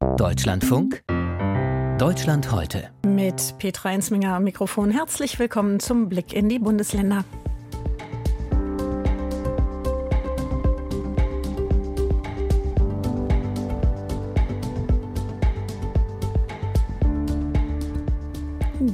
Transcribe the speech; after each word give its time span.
Deutschlandfunk 0.00 1.02
Deutschland 1.98 2.52
heute. 2.52 2.90
Mit 3.04 3.54
Petra 3.58 3.90
Ensminger 3.90 4.34
am 4.34 4.44
Mikrofon. 4.44 4.92
Herzlich 4.92 5.40
willkommen 5.40 5.80
zum 5.80 6.08
Blick 6.08 6.32
in 6.32 6.48
die 6.48 6.60
Bundesländer. 6.60 7.24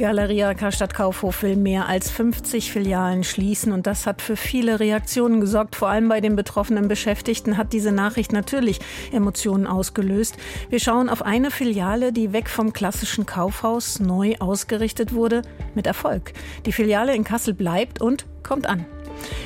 Galeria 0.05 0.52
Karstadt 0.52 0.93
Kaufhof 0.93 1.43
will 1.43 1.57
mehr 1.57 1.89
als 1.89 2.11
50 2.11 2.71
Filialen 2.71 3.25
schließen 3.25 3.73
und 3.73 3.86
das 3.86 4.07
hat 4.07 4.21
für 4.21 4.36
viele 4.36 4.79
Reaktionen 4.79 5.41
gesorgt. 5.41 5.77
Vor 5.77 5.89
allem 5.89 6.11
bei 6.11 6.21
den 6.21 6.36
betroffenen 6.36 6.89
Beschäftigten 6.89 7.57
hat 7.57 7.73
diese 7.73 7.91
Nachricht 7.91 8.30
natürlich 8.30 8.80
Emotionen 9.12 9.67
ausgelöst. 9.67 10.36
Wir 10.68 10.79
schauen 10.79 11.09
auf 11.09 11.22
eine 11.22 11.50
Filiale, 11.50 12.12
die 12.12 12.35
weg 12.35 12.50
vom 12.50 12.75
klassischen 12.75 13.25
Kaufhaus 13.25 13.98
neu 13.98 14.35
ausgerichtet 14.40 15.14
wurde, 15.14 15.40
mit 15.75 15.86
Erfolg. 15.86 16.34
Die 16.67 16.73
Filiale 16.73 17.17
in 17.17 17.25
Kassel 17.25 17.54
bleibt 17.54 18.03
und 18.03 18.26
kommt 18.43 18.67
an. 18.67 18.84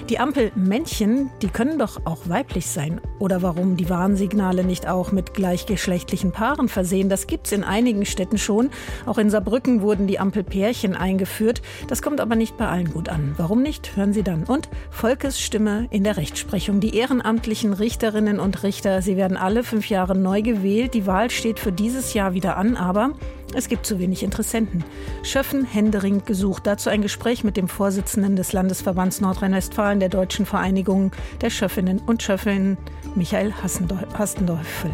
Die 0.08 0.18
Ampelmännchen, 0.18 1.30
die 1.42 1.48
können 1.48 1.78
doch 1.78 2.00
auch 2.04 2.28
weiblich 2.28 2.66
sein. 2.66 3.00
Oder 3.18 3.42
warum 3.42 3.76
die 3.76 3.90
Warnsignale 3.90 4.64
nicht 4.64 4.88
auch 4.88 5.12
mit 5.12 5.34
gleichgeschlechtlichen 5.34 6.32
Paaren 6.32 6.68
versehen? 6.68 7.08
Das 7.08 7.26
gibt's 7.26 7.52
in 7.52 7.64
einigen 7.64 8.06
Städten 8.06 8.38
schon. 8.38 8.70
Auch 9.06 9.18
in 9.18 9.30
Saarbrücken 9.30 9.82
wurden 9.82 10.06
die 10.06 10.18
Ampelpärchen 10.18 10.94
eingeführt. 10.94 11.62
Das 11.88 12.02
kommt 12.02 12.20
aber 12.20 12.36
nicht 12.36 12.56
bei 12.56 12.68
allen 12.68 12.92
gut 12.92 13.08
an. 13.08 13.34
Warum 13.36 13.62
nicht? 13.62 13.96
Hören 13.96 14.12
Sie 14.12 14.22
dann. 14.22 14.44
Und 14.44 14.68
Volkes 14.90 15.40
Stimme 15.40 15.86
in 15.90 16.04
der 16.04 16.16
Rechtsprechung. 16.16 16.80
Die 16.80 16.96
ehrenamtlichen 16.96 17.72
Richterinnen 17.72 18.40
und 18.40 18.62
Richter, 18.62 19.02
sie 19.02 19.16
werden 19.16 19.36
alle 19.36 19.64
fünf 19.64 19.88
Jahre 19.88 20.16
neu 20.16 20.42
gewählt. 20.42 20.94
Die 20.94 21.06
Wahl 21.06 21.30
steht 21.30 21.58
für 21.58 21.72
dieses 21.72 22.14
Jahr 22.14 22.34
wieder 22.34 22.56
an, 22.56 22.76
aber 22.76 23.12
es 23.54 23.68
gibt 23.68 23.86
zu 23.86 23.98
wenig 23.98 24.22
Interessenten. 24.22 24.84
Schöffen 25.22 25.64
händeringend 25.64 26.26
gesucht. 26.26 26.66
Dazu 26.66 26.90
ein 26.90 27.02
Gespräch 27.02 27.44
mit 27.44 27.56
dem 27.56 27.68
Vorsitzenden 27.68 28.36
des 28.36 28.52
Landesverbands 28.52 29.20
Nordrhein-Westfalen 29.20 30.00
der 30.00 30.08
Deutschen 30.08 30.46
Vereinigung 30.46 31.12
der 31.40 31.50
Schöffinnen 31.50 32.00
und 32.06 32.22
Schöffinnen, 32.22 32.76
Michael 33.14 33.52
Hastendorfel. 33.54 34.90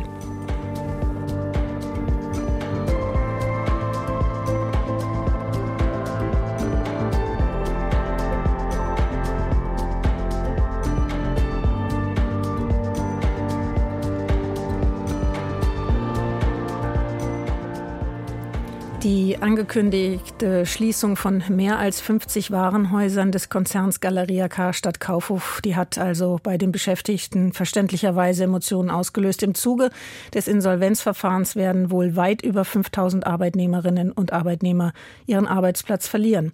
Angekündigte 19.45 20.64
Schließung 20.64 21.17
von 21.17 21.45
mehr 21.50 21.78
als 21.78 22.00
50 22.00 22.50
Warenhäusern 22.50 23.31
des 23.31 23.51
Konzerns 23.51 24.01
Galeria 24.01 24.48
Karstadt 24.48 25.01
Kaufhof, 25.01 25.61
die 25.62 25.77
hat 25.77 25.98
also 25.98 26.41
bei 26.42 26.56
den 26.56 26.73
Beschäftigten 26.73 27.53
verständlicherweise 27.53 28.45
Emotionen 28.45 28.89
ausgelöst. 28.89 29.42
Im 29.42 29.55
Zuge 29.55 29.91
des 30.33 30.48
Insolvenzverfahrens 30.48 31.56
werden 31.56 31.91
wohl 31.91 32.17
weit 32.17 32.41
über 32.41 32.64
5000 32.64 33.27
Arbeitnehmerinnen 33.27 34.12
und 34.12 34.33
Arbeitnehmer 34.33 34.95
ihren 35.27 35.47
Arbeitsplatz 35.47 36.08
verlieren. 36.08 36.53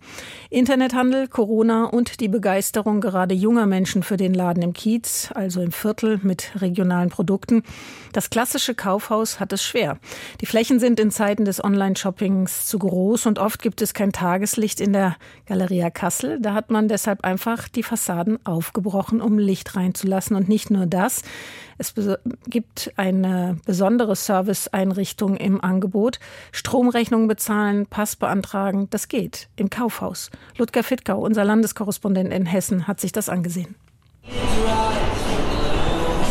Internethandel, 0.50 1.28
Corona 1.28 1.84
und 1.84 2.18
die 2.18 2.26
Begeisterung 2.28 3.00
gerade 3.00 3.36
junger 3.36 3.66
Menschen 3.66 4.02
für 4.02 4.16
den 4.16 4.34
Laden 4.34 4.64
im 4.64 4.72
Kiez, 4.72 5.30
also 5.32 5.62
im 5.62 5.70
Viertel 5.70 6.18
mit 6.24 6.50
regionalen 6.60 7.10
Produkten. 7.10 7.62
Das 8.12 8.30
klassische 8.30 8.74
Kaufhaus 8.74 9.38
hat 9.38 9.52
es 9.52 9.62
schwer. 9.62 9.98
Die 10.40 10.46
Flächen 10.46 10.80
sind 10.80 10.98
in 10.98 11.12
Zeiten 11.12 11.44
des 11.44 11.62
Online-Shopping 11.62 12.40
allerdings 12.40 12.66
zu 12.66 12.78
groß 12.80 13.26
und 13.26 13.38
oft 13.38 13.62
gibt 13.62 13.80
es 13.80 13.94
kein 13.94 14.10
Tageslicht 14.10 14.80
in 14.80 14.92
der 14.92 15.16
Galeria 15.46 15.90
Kassel. 15.90 16.40
Da 16.40 16.54
hat 16.54 16.70
man 16.70 16.88
deshalb 16.88 17.24
einfach 17.24 17.68
die 17.68 17.84
Fassaden 17.84 18.44
aufgebrochen, 18.44 19.20
um 19.20 19.38
Licht 19.38 19.76
reinzulassen. 19.76 20.34
Und 20.34 20.48
nicht 20.48 20.70
nur 20.70 20.86
das. 20.86 21.22
Es 21.78 21.94
gibt 22.48 22.92
eine 22.96 23.58
besondere 23.64 24.16
Serviceeinrichtung 24.16 25.36
im 25.36 25.62
Angebot. 25.62 26.18
Stromrechnungen 26.50 27.28
bezahlen, 27.28 27.86
Pass 27.86 28.16
beantragen, 28.16 28.88
das 28.90 29.08
geht 29.08 29.48
im 29.56 29.70
Kaufhaus. 29.70 30.30
Ludger 30.58 30.82
Fittgau, 30.82 31.20
unser 31.20 31.44
Landeskorrespondent 31.44 32.32
in 32.32 32.46
Hessen, 32.46 32.88
hat 32.88 33.00
sich 33.00 33.12
das 33.12 33.28
angesehen. 33.28 33.76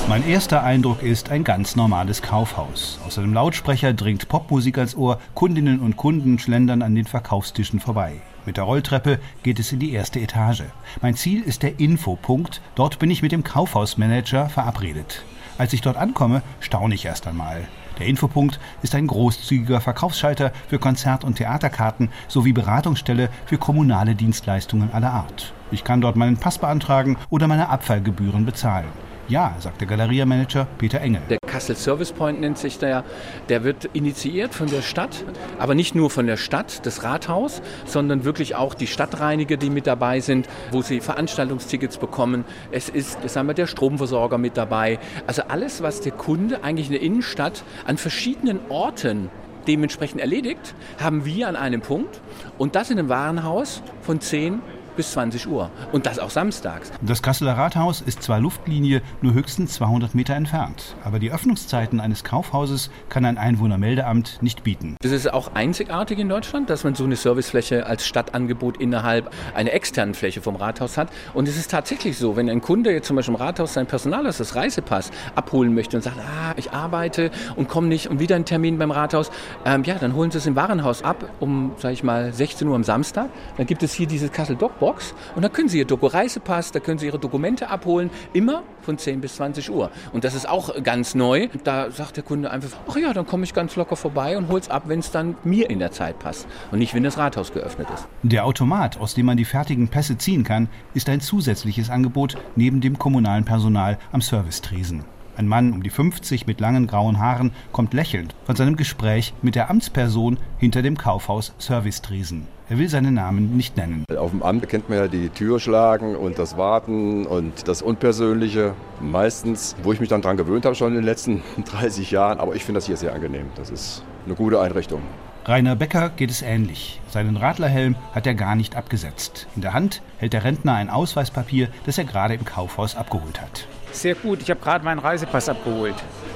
Mein 0.09 0.27
erster 0.27 0.63
Eindruck 0.63 1.03
ist 1.03 1.29
ein 1.29 1.43
ganz 1.43 1.75
normales 1.75 2.23
Kaufhaus. 2.23 2.99
Aus 3.05 3.19
einem 3.19 3.31
Lautsprecher 3.31 3.93
dringt 3.93 4.27
Popmusik 4.27 4.79
als 4.79 4.97
Ohr, 4.97 5.19
Kundinnen 5.35 5.79
und 5.79 5.97
Kunden 5.97 6.39
schlendern 6.39 6.81
an 6.81 6.95
den 6.95 7.05
Verkaufstischen 7.05 7.79
vorbei. 7.79 8.13
Mit 8.43 8.57
der 8.57 8.63
Rolltreppe 8.63 9.19
geht 9.43 9.59
es 9.59 9.71
in 9.71 9.77
die 9.77 9.93
erste 9.93 10.19
Etage. 10.19 10.63
Mein 11.03 11.13
Ziel 11.13 11.43
ist 11.43 11.61
der 11.61 11.79
Infopunkt. 11.79 12.59
Dort 12.73 12.97
bin 12.97 13.11
ich 13.11 13.21
mit 13.21 13.31
dem 13.31 13.43
Kaufhausmanager 13.43 14.49
verabredet. 14.49 15.21
Als 15.59 15.73
ich 15.73 15.81
dort 15.81 15.97
ankomme, 15.97 16.41
staune 16.59 16.95
ich 16.95 17.05
erst 17.05 17.27
einmal. 17.27 17.67
Der 17.99 18.07
Infopunkt 18.07 18.59
ist 18.81 18.95
ein 18.95 19.05
großzügiger 19.05 19.79
Verkaufsschalter 19.79 20.51
für 20.69 20.79
Konzert- 20.79 21.23
und 21.23 21.35
Theaterkarten 21.35 22.09
sowie 22.27 22.53
Beratungsstelle 22.53 23.29
für 23.45 23.59
kommunale 23.59 24.15
Dienstleistungen 24.15 24.91
aller 24.91 25.13
Art. 25.13 25.53
Ich 25.69 25.83
kann 25.83 26.01
dort 26.01 26.15
meinen 26.15 26.37
Pass 26.37 26.57
beantragen 26.57 27.15
oder 27.29 27.47
meine 27.47 27.69
Abfallgebühren 27.69 28.43
bezahlen. 28.43 28.87
Ja, 29.29 29.55
sagt 29.59 29.79
der 29.79 29.87
Galeriamanager 29.87 30.65
Peter 30.79 30.99
Engel. 31.01 31.21
Der 31.29 31.37
Kassel 31.45 31.75
Service 31.75 32.11
Point 32.11 32.41
nennt 32.41 32.57
sich 32.57 32.79
der. 32.79 33.03
Der 33.47 33.63
wird 33.63 33.85
initiiert 33.93 34.55
von 34.55 34.67
der 34.67 34.81
Stadt, 34.81 35.23
aber 35.59 35.75
nicht 35.75 35.93
nur 35.93 36.09
von 36.09 36.25
der 36.25 36.35
Stadt, 36.35 36.83
das 36.87 37.03
Rathaus, 37.03 37.61
sondern 37.85 38.25
wirklich 38.25 38.55
auch 38.55 38.73
die 38.73 38.87
Stadtreiniger, 38.87 39.55
die 39.55 39.69
mit 39.69 39.85
dabei 39.85 40.19
sind, 40.19 40.49
wo 40.71 40.81
sie 40.81 40.99
Veranstaltungstickets 40.99 41.97
bekommen. 41.97 42.43
Es 42.71 42.89
ist, 42.89 43.29
sagen 43.29 43.47
wir, 43.47 43.53
der 43.53 43.67
Stromversorger 43.67 44.39
mit 44.39 44.57
dabei. 44.57 44.97
Also 45.27 45.43
alles, 45.47 45.83
was 45.83 46.01
der 46.01 46.13
Kunde 46.13 46.63
eigentlich 46.63 46.87
in 46.87 46.93
der 46.93 47.03
Innenstadt 47.03 47.63
an 47.85 47.97
verschiedenen 47.97 48.59
Orten 48.69 49.29
dementsprechend 49.67 50.21
erledigt, 50.21 50.73
haben 50.99 51.23
wir 51.25 51.47
an 51.47 51.55
einem 51.55 51.81
Punkt. 51.81 52.19
Und 52.57 52.73
das 52.73 52.89
in 52.89 52.97
einem 52.97 53.09
Warenhaus 53.09 53.83
von 54.01 54.21
10 54.21 54.59
bis 54.99 55.13
20 55.13 55.47
Uhr. 55.47 55.71
Und 55.93 56.05
das 56.05 56.19
auch 56.19 56.29
samstags. 56.29 56.91
Das 57.01 57.21
Kasseler 57.21 57.53
Rathaus 57.53 58.01
ist 58.01 58.21
zwar 58.21 58.41
Luftlinie 58.41 59.01
nur 59.21 59.33
höchstens 59.33 59.75
200 59.75 60.13
Meter 60.13 60.35
entfernt, 60.35 60.97
aber 61.05 61.19
die 61.19 61.31
Öffnungszeiten 61.31 62.01
eines 62.01 62.25
Kaufhauses 62.25 62.91
kann 63.07 63.23
ein 63.23 63.37
Einwohnermeldeamt 63.37 64.39
nicht 64.41 64.63
bieten. 64.63 64.97
Das 65.01 65.13
ist 65.13 65.31
auch 65.31 65.53
einzigartig 65.53 66.19
in 66.19 66.27
Deutschland, 66.27 66.69
dass 66.69 66.83
man 66.83 66.95
so 66.95 67.05
eine 67.05 67.15
Servicefläche 67.15 67.85
als 67.85 68.05
Stadtangebot 68.05 68.75
innerhalb 68.75 69.31
einer 69.55 69.71
externen 69.71 70.15
Fläche 70.15 70.41
vom 70.41 70.57
Rathaus 70.57 70.97
hat. 70.97 71.07
Und 71.33 71.47
es 71.47 71.55
ist 71.55 71.71
tatsächlich 71.71 72.17
so, 72.17 72.35
wenn 72.35 72.49
ein 72.49 72.59
Kunde 72.59 72.91
jetzt 72.91 73.07
zum 73.07 73.15
Beispiel 73.15 73.35
im 73.35 73.41
Rathaus 73.41 73.75
sein 73.75 73.87
Personal 73.87 74.27
aus 74.27 74.39
das 74.39 74.55
Reisepass 74.55 75.11
abholen 75.33 75.73
möchte 75.73 75.95
und 75.95 76.03
sagt, 76.03 76.17
ah, 76.19 76.55
ich 76.57 76.73
arbeite 76.73 77.31
und 77.55 77.69
komme 77.69 77.87
nicht 77.87 78.07
und 78.09 78.19
wieder 78.19 78.35
einen 78.35 78.43
Termin 78.43 78.77
beim 78.77 78.91
Rathaus, 78.91 79.31
ähm, 79.63 79.85
ja, 79.85 79.95
dann 79.95 80.13
holen 80.13 80.29
sie 80.29 80.39
es 80.39 80.45
im 80.45 80.57
Warenhaus 80.57 81.03
ab 81.03 81.23
um, 81.39 81.71
sage 81.77 81.93
ich 81.93 82.03
mal, 82.03 82.33
16 82.33 82.67
Uhr 82.67 82.75
am 82.75 82.83
Samstag. 82.83 83.29
Dann 83.55 83.65
gibt 83.65 83.81
es 83.81 83.93
hier 83.93 84.05
dieses 84.05 84.33
Kassel 84.33 84.57
Dockbox 84.57 84.88
Box 84.89 85.13
und 85.35 85.43
da 85.43 85.49
können 85.49 85.69
Sie 85.69 85.77
Ihr 85.77 85.85
Doku-Reisepass, 85.85 86.71
da 86.71 86.79
können 86.79 86.97
Sie 86.97 87.05
Ihre 87.05 87.19
Dokumente 87.19 87.69
abholen, 87.69 88.09
immer 88.33 88.63
von 88.81 88.97
10 88.97 89.21
bis 89.21 89.35
20 89.35 89.69
Uhr. 89.69 89.91
Und 90.13 90.23
das 90.23 90.33
ist 90.33 90.49
auch 90.49 90.81
ganz 90.81 91.13
neu. 91.13 91.47
Da 91.63 91.91
sagt 91.91 92.17
der 92.17 92.23
Kunde 92.23 92.49
einfach, 92.49 92.71
ach 92.89 92.95
ja, 92.95 93.13
dann 93.13 93.27
komme 93.27 93.43
ich 93.43 93.53
ganz 93.53 93.75
locker 93.75 93.95
vorbei 93.95 94.35
und 94.35 94.47
hole 94.47 94.59
es 94.59 94.69
ab, 94.71 94.83
wenn 94.87 94.97
es 94.97 95.11
dann 95.11 95.35
mir 95.43 95.69
in 95.69 95.77
der 95.77 95.91
Zeit 95.91 96.17
passt 96.17 96.47
und 96.71 96.79
nicht, 96.79 96.95
wenn 96.95 97.03
das 97.03 97.19
Rathaus 97.19 97.53
geöffnet 97.53 97.87
ist. 97.93 98.07
Der 98.23 98.45
Automat, 98.45 98.99
aus 98.99 99.13
dem 99.13 99.27
man 99.27 99.37
die 99.37 99.45
fertigen 99.45 99.89
Pässe 99.89 100.17
ziehen 100.17 100.43
kann, 100.43 100.69
ist 100.95 101.07
ein 101.07 101.21
zusätzliches 101.21 101.91
Angebot 101.91 102.35
neben 102.55 102.81
dem 102.81 102.97
kommunalen 102.97 103.45
Personal 103.45 103.99
am 104.11 104.21
Servicetresen. 104.21 105.05
Ein 105.37 105.47
Mann 105.47 105.71
um 105.71 105.83
die 105.83 105.91
50 105.91 106.47
mit 106.47 106.59
langen 106.59 106.87
grauen 106.87 107.19
Haaren 107.19 107.51
kommt 107.71 107.93
lächelnd 107.93 108.33
von 108.45 108.55
seinem 108.55 108.75
Gespräch 108.75 109.35
mit 109.43 109.53
der 109.53 109.69
Amtsperson 109.69 110.37
hinter 110.57 110.81
dem 110.81 110.97
Kaufhaus 110.97 111.53
Servicetresen. 111.59 112.47
Er 112.71 112.77
will 112.77 112.87
seinen 112.87 113.15
Namen 113.15 113.57
nicht 113.57 113.77
nennen. 113.77 114.05
Auf 114.15 114.29
dem 114.29 114.43
Amt 114.43 114.69
kennt 114.69 114.89
man 114.89 114.99
ja 114.99 115.07
die 115.07 115.29
Tür 115.29 115.59
schlagen 115.59 116.15
und 116.15 116.37
das 116.37 116.55
Warten 116.55 117.25
und 117.25 117.67
das 117.67 117.81
Unpersönliche. 117.81 118.75
Meistens, 119.01 119.75
wo 119.81 119.91
ich 119.91 119.99
mich 119.99 120.07
dann 120.07 120.21
daran 120.21 120.37
gewöhnt 120.37 120.65
habe, 120.65 120.75
schon 120.75 120.89
in 120.89 120.95
den 120.97 121.03
letzten 121.03 121.41
30 121.65 122.11
Jahren. 122.11 122.39
Aber 122.39 122.53
ich 122.55 122.63
finde 122.63 122.77
das 122.77 122.85
hier 122.85 122.95
sehr 122.95 123.15
angenehm. 123.15 123.47
Das 123.55 123.71
ist 123.71 124.03
eine 124.27 124.35
gute 124.35 124.61
Einrichtung. 124.61 125.01
Rainer 125.45 125.75
Becker 125.75 126.09
geht 126.09 126.29
es 126.29 126.43
ähnlich. 126.43 127.01
Seinen 127.09 127.37
Radlerhelm 127.37 127.95
hat 128.13 128.27
er 128.27 128.35
gar 128.35 128.55
nicht 128.55 128.75
abgesetzt. 128.75 129.47
In 129.55 129.63
der 129.63 129.73
Hand 129.73 130.03
hält 130.19 130.33
der 130.33 130.43
Rentner 130.43 130.75
ein 130.75 130.91
Ausweispapier, 130.91 131.69
das 131.87 131.97
er 131.97 132.03
gerade 132.03 132.35
im 132.35 132.45
Kaufhaus 132.45 132.95
abgeholt 132.95 133.41
hat. 133.41 133.67
Sehr 133.93 134.13
gut, 134.13 134.43
ich 134.43 134.51
habe 134.51 134.59
gerade 134.59 134.85
meinen 134.85 134.99
Reisepass 134.99 135.49
abgeholt. 135.49 135.95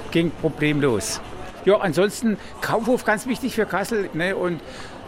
Ging 0.10 0.32
problemlos. 0.42 1.22
Ja, 1.66 1.78
ansonsten 1.78 2.38
Kaufhof 2.62 3.06
ganz 3.06 3.28
wichtig 3.28 3.56
für 3.56 3.66
Kassel. 3.66 4.10
Ne? 4.14 4.36
Und 4.36 4.62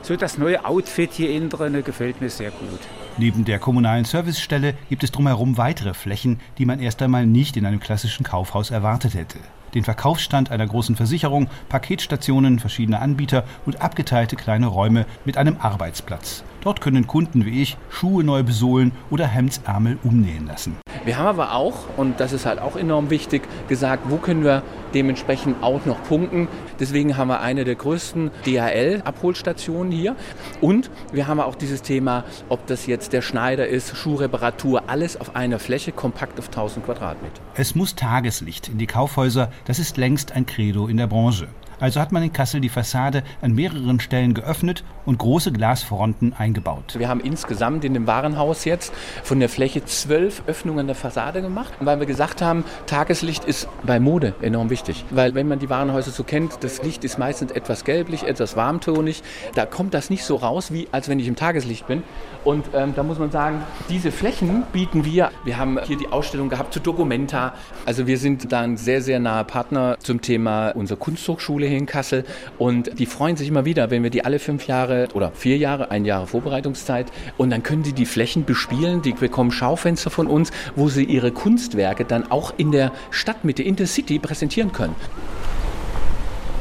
so 0.06 0.16
das 0.16 0.38
neue 0.38 0.64
Outfit 0.66 1.12
hier 1.14 1.32
innen 1.32 1.50
drin 1.50 1.84
gefällt 1.84 2.22
mir 2.22 2.30
sehr 2.30 2.52
gut. 2.52 2.80
Neben 3.18 3.44
der 3.44 3.60
kommunalen 3.60 4.06
Servicestelle 4.06 4.76
gibt 4.90 5.04
es 5.04 5.12
drumherum 5.12 5.58
weitere 5.58 5.94
Flächen, 5.94 6.40
die 6.58 6.66
man 6.66 6.80
erst 6.80 7.02
einmal 7.02 7.26
nicht 7.26 7.58
in 7.58 7.66
einem 7.66 7.80
klassischen 7.80 8.24
Kaufhaus 8.24 8.72
erwartet 8.72 9.16
hätte. 9.16 9.40
den 9.74 9.84
Verkaufsstand 9.84 10.52
einer 10.52 10.66
großen 10.66 10.96
Versicherung, 10.96 11.50
Paketstationen 11.68 12.60
verschiedener 12.60 13.02
Anbieter 13.02 13.44
und 13.66 13.82
abgeteilte 13.82 14.38
kleine 14.38 14.68
Räume 14.68 15.06
mit 15.26 15.38
einem 15.38 15.58
Arbeitsplatz. 15.60 16.44
Dort 16.62 16.80
können 16.80 17.08
Kunden 17.08 17.46
wie 17.46 17.62
ich 17.62 17.78
Schuhe 17.90 18.24
neu 18.24 18.42
besohlen 18.42 18.94
oder 19.10 19.28
Hemdsärmel 19.28 20.00
umnähen 20.04 20.48
lassen. 20.48 20.78
Wir 21.06 21.20
haben 21.20 21.28
aber 21.28 21.54
auch, 21.54 21.76
und 21.98 22.20
das 22.20 22.34
ist 22.34 22.48
halt 22.48 22.60
auch 22.60 22.76
enorm 22.76 23.12
wichtig, 23.12 23.44
gesagt, 23.68 24.10
wo 24.10 24.18
können 24.18 24.44
wir 24.44 24.64
dementsprechend 24.96 25.62
auch 25.62 25.86
noch 25.86 26.02
punkten. 26.04 26.48
Deswegen 26.80 27.16
haben 27.16 27.28
wir 27.28 27.42
eine 27.42 27.64
der 27.64 27.76
größten 27.76 28.32
DHL-Abholstationen 28.48 29.92
hier. 29.92 30.16
Und 30.62 30.90
wir 31.12 31.28
haben 31.28 31.40
auch 31.40 31.54
dieses 31.54 31.84
Thema, 31.84 32.24
ob 32.50 32.66
das 32.66 32.88
jetzt 32.88 33.14
der 33.14 33.22
Schneider 33.22 33.68
ist, 33.68 33.96
Schuhreparatur, 33.96 34.84
alles 34.88 35.20
auf 35.22 35.36
einer 35.36 35.60
Fläche, 35.60 35.92
kompakt 35.92 36.40
auf 36.40 36.48
1000 36.48 36.84
Quadratmeter. 36.86 37.40
Es 37.54 37.76
muss 37.76 37.94
Tageslicht 37.94 38.70
in 38.70 38.80
die 38.80 38.88
Kaufhäuser, 38.88 39.52
das 39.66 39.78
ist 39.78 39.98
längst 39.98 40.32
ein 40.32 40.48
Credo 40.48 40.88
in 40.88 40.98
der 40.98 41.08
Branche. 41.08 41.48
Also 41.80 42.00
hat 42.00 42.12
man 42.12 42.24
in 42.24 42.32
Kassel 42.34 42.62
die 42.62 42.70
Fassade 42.70 43.24
an 43.42 43.54
mehreren 43.54 44.00
Stellen 44.00 44.34
geöffnet 44.34 44.84
und 45.06 45.18
große 45.18 45.52
Glasfronten 45.52 46.34
eingebaut. 46.34 46.96
Wir 46.98 47.10
haben 47.10 47.20
insgesamt 47.20 47.84
in 47.86 47.94
dem 47.94 48.08
Warenhaus 48.08 48.66
jetzt 48.66 48.94
von 49.24 49.40
der 49.40 49.50
Fläche 49.50 49.84
zwölf 49.86 50.44
Öffnungen 50.48 50.88
der 50.88 50.96
Fassade 50.96 51.42
gemacht, 51.42 51.74
weil 51.80 52.00
wir 52.00 52.06
gesagt 52.06 52.42
haben, 52.42 52.64
Tageslicht 52.86 53.46
ist 53.46 53.68
bei 53.84 54.00
Mode 54.00 54.36
enorm 54.42 54.70
wichtig. 54.70 55.06
Weil 55.12 55.36
wenn 55.36 55.48
man 55.48 55.60
die 55.60 55.70
Warenhäuser 55.70 56.12
so 56.12 56.24
kennt, 56.24 56.64
das 56.64 56.82
Licht 56.84 57.04
ist 57.04 57.18
meistens 57.18 57.52
etwas 57.52 57.84
gelblich, 57.84 58.24
etwas 58.24 58.56
warmtonig. 58.56 59.24
Da 59.54 59.66
kommt 59.66 59.94
das 59.94 60.10
nicht 60.10 60.24
so 60.24 60.36
raus, 60.38 60.72
wie 60.72 60.88
als 60.92 61.10
wenn 61.10 61.20
ich 61.20 61.28
im 61.28 61.36
Tageslicht 61.36 61.88
bin. 61.88 62.04
Und 62.44 62.68
ähm, 62.74 62.94
da 62.96 63.04
muss 63.04 63.20
man 63.20 63.32
sagen, 63.32 63.64
diese 63.90 64.12
Flächen 64.12 64.64
bieten 64.72 65.04
wir. 65.04 65.32
Wir 65.44 65.58
haben 65.58 65.80
hier 65.84 65.98
die 65.98 66.08
Ausstellung 66.08 66.50
gehabt 66.50 66.74
zu 66.74 66.80
Documenta. 66.80 67.54
Also 67.86 68.08
wir 68.08 68.18
sind 68.18 68.52
da 68.52 68.62
ein 68.62 68.78
sehr, 68.78 69.02
sehr 69.02 69.20
naher 69.20 69.44
Partner 69.44 69.98
zum 70.00 70.22
Thema 70.22 70.70
unserer 70.70 71.00
Kunsthochschule 71.00 71.65
hier 71.68 71.78
in 71.78 71.86
Kassel. 71.86 72.26
Und 72.58 73.00
die 73.00 73.06
freuen 73.06 73.38
sich 73.38 73.48
immer 73.48 73.66
wieder, 73.66 73.92
wenn 73.92 74.04
wir 74.04 74.10
die 74.10 74.26
alle 74.26 74.40
fünf 74.40 74.68
Jahre 74.68 75.08
oder 75.14 75.32
vier 75.32 75.58
Jahre, 75.58 75.92
ein 75.92 76.06
Jahr 76.06 76.28
Vorbereitungszeit, 76.28 77.12
und 77.38 77.50
dann 77.50 77.64
können 77.64 77.84
sie 77.84 77.94
die 77.94 78.06
Flächen 78.06 78.46
bespielen. 78.46 79.02
Die 79.02 79.14
bekommen 79.14 79.52
Schaufenster 79.52 80.10
von 80.10 80.28
uns, 80.28 80.52
wo 80.76 80.90
sie 80.90 81.04
ihre 81.04 81.32
Kunstwerke 81.32 82.06
dann 82.06 82.32
auch 82.32 82.54
in 82.58 82.72
der 82.72 82.92
Stadtmitte, 83.12 83.64
in 83.64 83.76
der 83.76 83.88
City 83.88 84.20
präsentieren 84.20 84.72
können. 84.72 84.96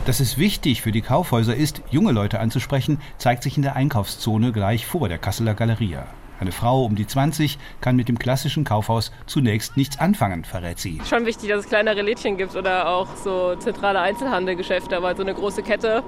Dass 0.06 0.20
es 0.20 0.36
wichtig 0.36 0.82
für 0.82 0.92
die 0.92 1.00
Kaufhäuser 1.00 1.56
ist, 1.56 1.80
junge 1.90 2.12
Leute 2.12 2.38
anzusprechen, 2.38 2.98
zeigt 3.16 3.42
sich 3.42 3.56
in 3.56 3.62
der 3.62 3.74
Einkaufszone 3.74 4.52
gleich 4.52 4.86
vor 4.86 5.08
der 5.08 5.16
Kasseler 5.16 5.54
Galeria. 5.54 6.06
Eine 6.44 6.52
Frau 6.52 6.84
um 6.84 6.94
die 6.94 7.06
20 7.06 7.56
kann 7.80 7.96
mit 7.96 8.06
dem 8.06 8.18
klassischen 8.18 8.64
Kaufhaus 8.64 9.12
zunächst 9.24 9.78
nichts 9.78 9.98
anfangen, 9.98 10.44
verrät 10.44 10.78
sie. 10.78 11.00
Schon 11.08 11.24
wichtig, 11.24 11.48
dass 11.48 11.60
es 11.60 11.70
kleinere 11.70 12.02
Lädchen 12.02 12.36
gibt 12.36 12.54
oder 12.54 12.86
auch 12.86 13.16
so 13.16 13.56
zentrale 13.56 13.98
Einzelhandelgeschäfte, 14.00 14.94
aber 14.94 15.16
so 15.16 15.22
eine 15.22 15.32
große 15.32 15.62
Kette, 15.62 16.02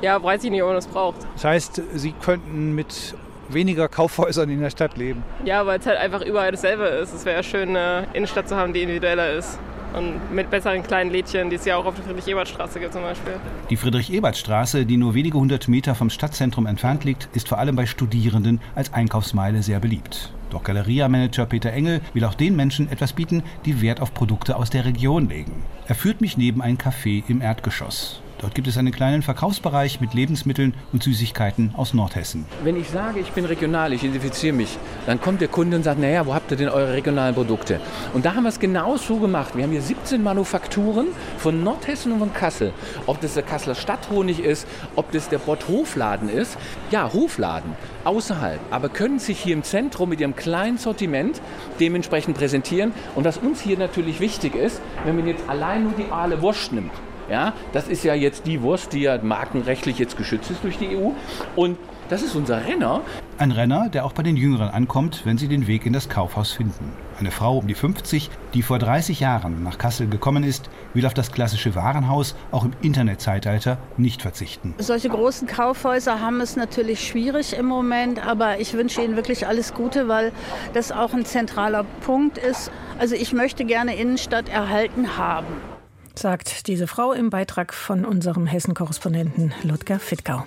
ja, 0.00 0.20
weiß 0.20 0.42
ich 0.42 0.50
nicht, 0.50 0.62
ob 0.62 0.70
man 0.70 0.74
das 0.74 0.88
braucht. 0.88 1.18
Das 1.34 1.44
heißt, 1.44 1.80
Sie 1.94 2.10
könnten 2.10 2.74
mit 2.74 3.14
weniger 3.50 3.88
Kaufhäusern 3.88 4.50
in 4.50 4.60
der 4.60 4.70
Stadt 4.70 4.96
leben? 4.96 5.22
Ja, 5.44 5.64
weil 5.64 5.78
es 5.78 5.86
halt 5.86 5.98
einfach 5.98 6.22
überall 6.22 6.50
dasselbe 6.50 6.86
ist. 6.86 7.14
Es 7.14 7.24
wäre 7.24 7.44
schön, 7.44 7.76
eine 7.76 8.08
Innenstadt 8.14 8.48
zu 8.48 8.56
haben, 8.56 8.72
die 8.72 8.82
individueller 8.82 9.32
ist. 9.34 9.60
Und 9.94 10.32
mit 10.32 10.50
besseren 10.50 10.82
kleinen 10.82 11.10
Lädchen, 11.10 11.50
die 11.50 11.56
es 11.56 11.64
ja 11.64 11.76
auch 11.76 11.84
auf 11.84 11.94
der 11.94 12.04
Friedrich-Ebert-Straße 12.04 12.80
gibt 12.80 12.92
zum 12.92 13.02
Beispiel. 13.02 13.34
Die 13.68 13.76
Friedrich-Ebert-Straße, 13.76 14.86
die 14.86 14.96
nur 14.96 15.14
wenige 15.14 15.38
hundert 15.38 15.68
Meter 15.68 15.94
vom 15.94 16.08
Stadtzentrum 16.08 16.66
entfernt 16.66 17.04
liegt, 17.04 17.28
ist 17.34 17.48
vor 17.48 17.58
allem 17.58 17.76
bei 17.76 17.86
Studierenden 17.86 18.60
als 18.74 18.92
Einkaufsmeile 18.92 19.62
sehr 19.62 19.80
beliebt. 19.80 20.32
Doch 20.50 20.64
Galeria-Manager 20.64 21.46
Peter 21.46 21.72
Engel 21.72 22.00
will 22.14 22.24
auch 22.24 22.34
den 22.34 22.56
Menschen 22.56 22.90
etwas 22.90 23.12
bieten, 23.12 23.42
die 23.64 23.80
Wert 23.80 24.00
auf 24.00 24.14
Produkte 24.14 24.56
aus 24.56 24.70
der 24.70 24.84
Region 24.84 25.28
legen. 25.28 25.62
Er 25.86 25.94
führt 25.94 26.20
mich 26.20 26.36
neben 26.36 26.62
ein 26.62 26.78
Café 26.78 27.22
im 27.28 27.40
Erdgeschoss. 27.40 28.20
Dort 28.42 28.56
gibt 28.56 28.66
es 28.66 28.76
einen 28.76 28.90
kleinen 28.90 29.22
Verkaufsbereich 29.22 30.00
mit 30.00 30.14
Lebensmitteln 30.14 30.74
und 30.92 31.00
Süßigkeiten 31.04 31.74
aus 31.76 31.94
Nordhessen. 31.94 32.44
Wenn 32.64 32.76
ich 32.76 32.90
sage, 32.90 33.20
ich 33.20 33.30
bin 33.30 33.44
regional, 33.44 33.92
ich 33.92 34.02
identifiziere 34.02 34.52
mich, 34.52 34.78
dann 35.06 35.20
kommt 35.20 35.40
der 35.40 35.46
Kunde 35.46 35.76
und 35.76 35.84
sagt, 35.84 36.00
naja, 36.00 36.26
wo 36.26 36.34
habt 36.34 36.50
ihr 36.50 36.56
denn 36.56 36.68
eure 36.68 36.92
regionalen 36.92 37.36
Produkte? 37.36 37.80
Und 38.12 38.24
da 38.24 38.34
haben 38.34 38.42
wir 38.42 38.48
es 38.48 38.58
genau 38.58 38.96
so 38.96 39.18
gemacht. 39.18 39.54
Wir 39.54 39.62
haben 39.62 39.70
hier 39.70 39.80
17 39.80 40.20
Manufakturen 40.20 41.06
von 41.38 41.62
Nordhessen 41.62 42.10
und 42.10 42.18
von 42.18 42.34
Kassel. 42.34 42.72
Ob 43.06 43.20
das 43.20 43.34
der 43.34 43.44
Kasseler 43.44 43.76
Stadthonig 43.76 44.40
ist, 44.40 44.66
ob 44.96 45.12
das 45.12 45.28
der 45.28 45.38
Bott 45.38 45.68
Hofladen 45.68 46.28
ist. 46.28 46.58
Ja, 46.90 47.12
Hofladen, 47.12 47.70
außerhalb, 48.02 48.58
aber 48.72 48.88
können 48.88 49.20
sich 49.20 49.38
hier 49.38 49.54
im 49.54 49.62
Zentrum 49.62 50.08
mit 50.08 50.20
ihrem 50.20 50.34
kleinen 50.34 50.78
Sortiment 50.78 51.40
dementsprechend 51.78 52.36
präsentieren. 52.36 52.92
Und 53.14 53.24
was 53.24 53.38
uns 53.38 53.60
hier 53.60 53.78
natürlich 53.78 54.18
wichtig 54.18 54.56
ist, 54.56 54.80
wenn 55.04 55.14
man 55.14 55.28
jetzt 55.28 55.48
allein 55.48 55.84
nur 55.84 55.92
die 55.92 56.10
Aale 56.10 56.42
Wurst 56.42 56.72
nimmt, 56.72 56.90
ja, 57.30 57.52
das 57.72 57.88
ist 57.88 58.04
ja 58.04 58.14
jetzt 58.14 58.46
die 58.46 58.62
Wurst, 58.62 58.92
die 58.92 59.00
ja 59.02 59.18
markenrechtlich 59.22 59.98
jetzt 59.98 60.16
geschützt 60.16 60.50
ist 60.50 60.62
durch 60.64 60.78
die 60.78 60.96
EU. 60.96 61.10
Und 61.56 61.78
das 62.08 62.22
ist 62.22 62.34
unser 62.34 62.66
Renner. 62.66 63.00
Ein 63.38 63.52
Renner, 63.52 63.88
der 63.88 64.04
auch 64.04 64.12
bei 64.12 64.22
den 64.22 64.36
Jüngeren 64.36 64.68
ankommt, 64.68 65.22
wenn 65.24 65.38
sie 65.38 65.48
den 65.48 65.66
Weg 65.66 65.86
in 65.86 65.94
das 65.94 66.10
Kaufhaus 66.10 66.52
finden. 66.52 66.92
Eine 67.18 67.30
Frau 67.30 67.56
um 67.56 67.66
die 67.66 67.74
50, 67.74 68.28
die 68.52 68.62
vor 68.62 68.78
30 68.78 69.20
Jahren 69.20 69.62
nach 69.62 69.78
Kassel 69.78 70.08
gekommen 70.08 70.44
ist, 70.44 70.68
will 70.92 71.06
auf 71.06 71.14
das 71.14 71.32
klassische 71.32 71.74
Warenhaus 71.74 72.36
auch 72.50 72.64
im 72.66 72.72
Internetzeitalter 72.82 73.78
nicht 73.96 74.20
verzichten. 74.20 74.74
Solche 74.76 75.08
großen 75.08 75.48
Kaufhäuser 75.48 76.20
haben 76.20 76.40
es 76.42 76.54
natürlich 76.54 77.06
schwierig 77.06 77.56
im 77.56 77.66
Moment, 77.66 78.24
aber 78.24 78.60
ich 78.60 78.74
wünsche 78.74 79.00
ihnen 79.00 79.16
wirklich 79.16 79.46
alles 79.46 79.72
Gute, 79.72 80.06
weil 80.06 80.32
das 80.74 80.92
auch 80.92 81.14
ein 81.14 81.24
zentraler 81.24 81.84
Punkt 82.04 82.36
ist. 82.36 82.70
Also 82.98 83.14
ich 83.14 83.32
möchte 83.32 83.64
gerne 83.64 83.96
Innenstadt 83.96 84.50
erhalten 84.50 85.16
haben 85.16 85.71
sagt 86.18 86.66
diese 86.66 86.86
Frau 86.86 87.12
im 87.12 87.30
Beitrag 87.30 87.74
von 87.74 88.04
unserem 88.04 88.46
Hessen-Korrespondenten 88.46 89.52
Ludger 89.62 89.98
Fittgau. 89.98 90.44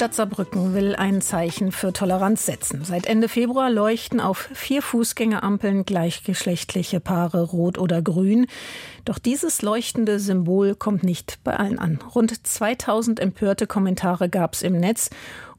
Stadt 0.00 0.14
Saarbrücken 0.14 0.72
will 0.72 0.96
ein 0.96 1.20
Zeichen 1.20 1.72
für 1.72 1.92
Toleranz 1.92 2.46
setzen. 2.46 2.86
Seit 2.86 3.04
Ende 3.04 3.28
Februar 3.28 3.68
leuchten 3.68 4.18
auf 4.18 4.48
vier 4.54 4.80
Fußgängerampeln 4.80 5.84
gleichgeschlechtliche 5.84 7.00
Paare 7.00 7.42
rot 7.42 7.76
oder 7.76 8.00
grün. 8.00 8.46
Doch 9.04 9.18
dieses 9.18 9.60
leuchtende 9.60 10.18
Symbol 10.18 10.74
kommt 10.74 11.02
nicht 11.02 11.40
bei 11.44 11.54
allen 11.54 11.78
an. 11.78 11.98
Rund 12.14 12.46
2000 12.46 13.20
empörte 13.20 13.66
Kommentare 13.66 14.30
gab 14.30 14.54
es 14.54 14.62
im 14.62 14.80
Netz 14.80 15.10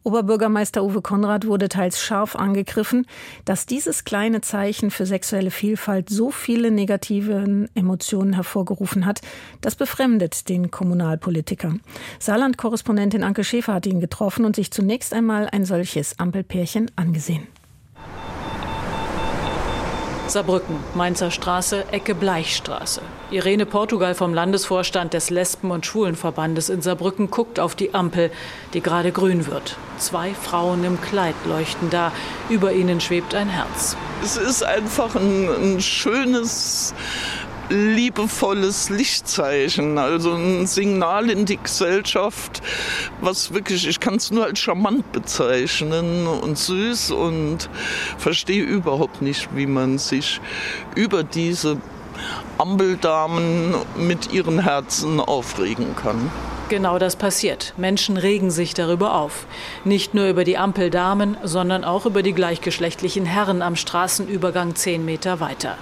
Oberbürgermeister 0.04 0.84
Uwe 0.84 1.02
Konrad 1.02 1.46
wurde 1.46 1.70
teils 1.70 2.02
scharf 2.02 2.36
angegriffen, 2.36 3.06
dass 3.46 3.66
dieses 3.66 4.04
kleine 4.04 4.42
Zeichen 4.42 4.90
für 4.90 5.06
sexuelle 5.06 5.52
Vielfalt 5.52 6.10
so 6.10 6.32
viele 6.32 6.72
negative 6.72 7.68
Emotionen 7.76 8.34
hervorgerufen 8.34 9.06
hat. 9.06 9.22
Das 9.62 9.76
befremdet 9.76 10.50
den 10.50 10.72
Kommunalpolitiker. 10.72 11.76
Saarland-Korrespondentin 12.20 13.24
Anke 13.24 13.44
Schäfer 13.44 13.76
hat 13.76 13.86
ihn 13.86 14.00
getroffen 14.00 14.46
und 14.46 14.56
sich 14.56 14.72
zunächst 14.72 15.14
einmal 15.14 15.48
ein 15.52 15.66
solches 15.66 16.18
Ampelpärchen 16.18 16.90
angesehen. 16.96 17.48
Saarbrücken, 20.32 20.78
Mainzer 20.96 21.30
Straße, 21.30 21.86
Ecke 21.92 22.16
Bleichstraße. 22.16 23.02
Irene 23.32 23.66
Portugal 23.66 24.16
vom 24.16 24.34
Landesvorstand 24.34 25.14
des 25.14 25.30
Lesben- 25.30 25.72
und 25.72 25.86
Schwulenverbandes 25.86 26.70
in 26.70 26.82
Saarbrücken 26.82 27.30
guckt 27.30 27.60
auf 27.60 27.76
die 27.76 27.94
Ampel, 27.94 28.32
die 28.74 28.82
gerade 28.82 29.12
grün 29.12 29.48
wird. 29.48 29.76
Zwei 29.98 30.34
Frauen 30.34 30.86
im 30.86 31.02
Kleid 31.02 31.36
leuchten 31.46 31.90
da. 31.90 32.14
Über 32.50 32.72
ihnen 32.72 33.02
schwebt 33.02 33.36
ein 33.36 33.50
Herz. 33.50 33.98
Es 34.24 34.38
ist 34.38 34.64
einfach 34.64 35.16
ein, 35.16 35.50
ein 35.50 35.82
schönes 35.82 36.94
liebevolles 37.70 38.90
Lichtzeichen, 38.90 39.98
also 39.98 40.34
ein 40.34 40.68
Signal 40.68 41.30
in 41.30 41.46
die 41.46 41.58
Gesellschaft, 41.58 42.62
was 43.22 43.54
wirklich, 43.54 43.88
ich 43.88 44.00
kann 44.00 44.16
es 44.16 44.32
nur 44.32 44.46
als 44.46 44.60
charmant 44.60 45.12
bezeichnen 45.12 46.28
und 46.28 46.58
süß 46.58 47.12
und 47.12 47.70
verstehe 48.18 48.64
überhaupt 48.64 49.22
nicht, 49.22 49.50
wie 49.56 49.68
man 49.68 49.98
sich 49.98 50.42
über 50.96 51.24
diese 51.24 51.78
Ampeldamen 52.58 53.76
mit 53.98 54.34
ihren 54.34 54.60
Herzen 54.60 55.20
aufregen 55.20 55.96
kann. 55.96 56.30
Genau 56.72 56.98
das 56.98 57.18
passiert. 57.18 57.74
Menschen 57.76 58.16
regen 58.16 58.50
sich 58.50 58.74
darüber 58.74 59.16
auf. 59.16 59.46
Nicht 59.84 60.14
nur 60.14 60.28
über 60.30 60.46
die 60.46 60.58
Ampeldamen, 60.58 61.36
sondern 61.44 61.84
auch 61.84 62.06
über 62.06 62.24
die 62.24 62.32
gleichgeschlechtlichen 62.32 63.26
Herren 63.26 63.62
am 63.62 63.76
Straßenübergang 63.76 64.76
zehn 64.76 65.04
Meter 65.04 65.42
weiter. 65.42 65.78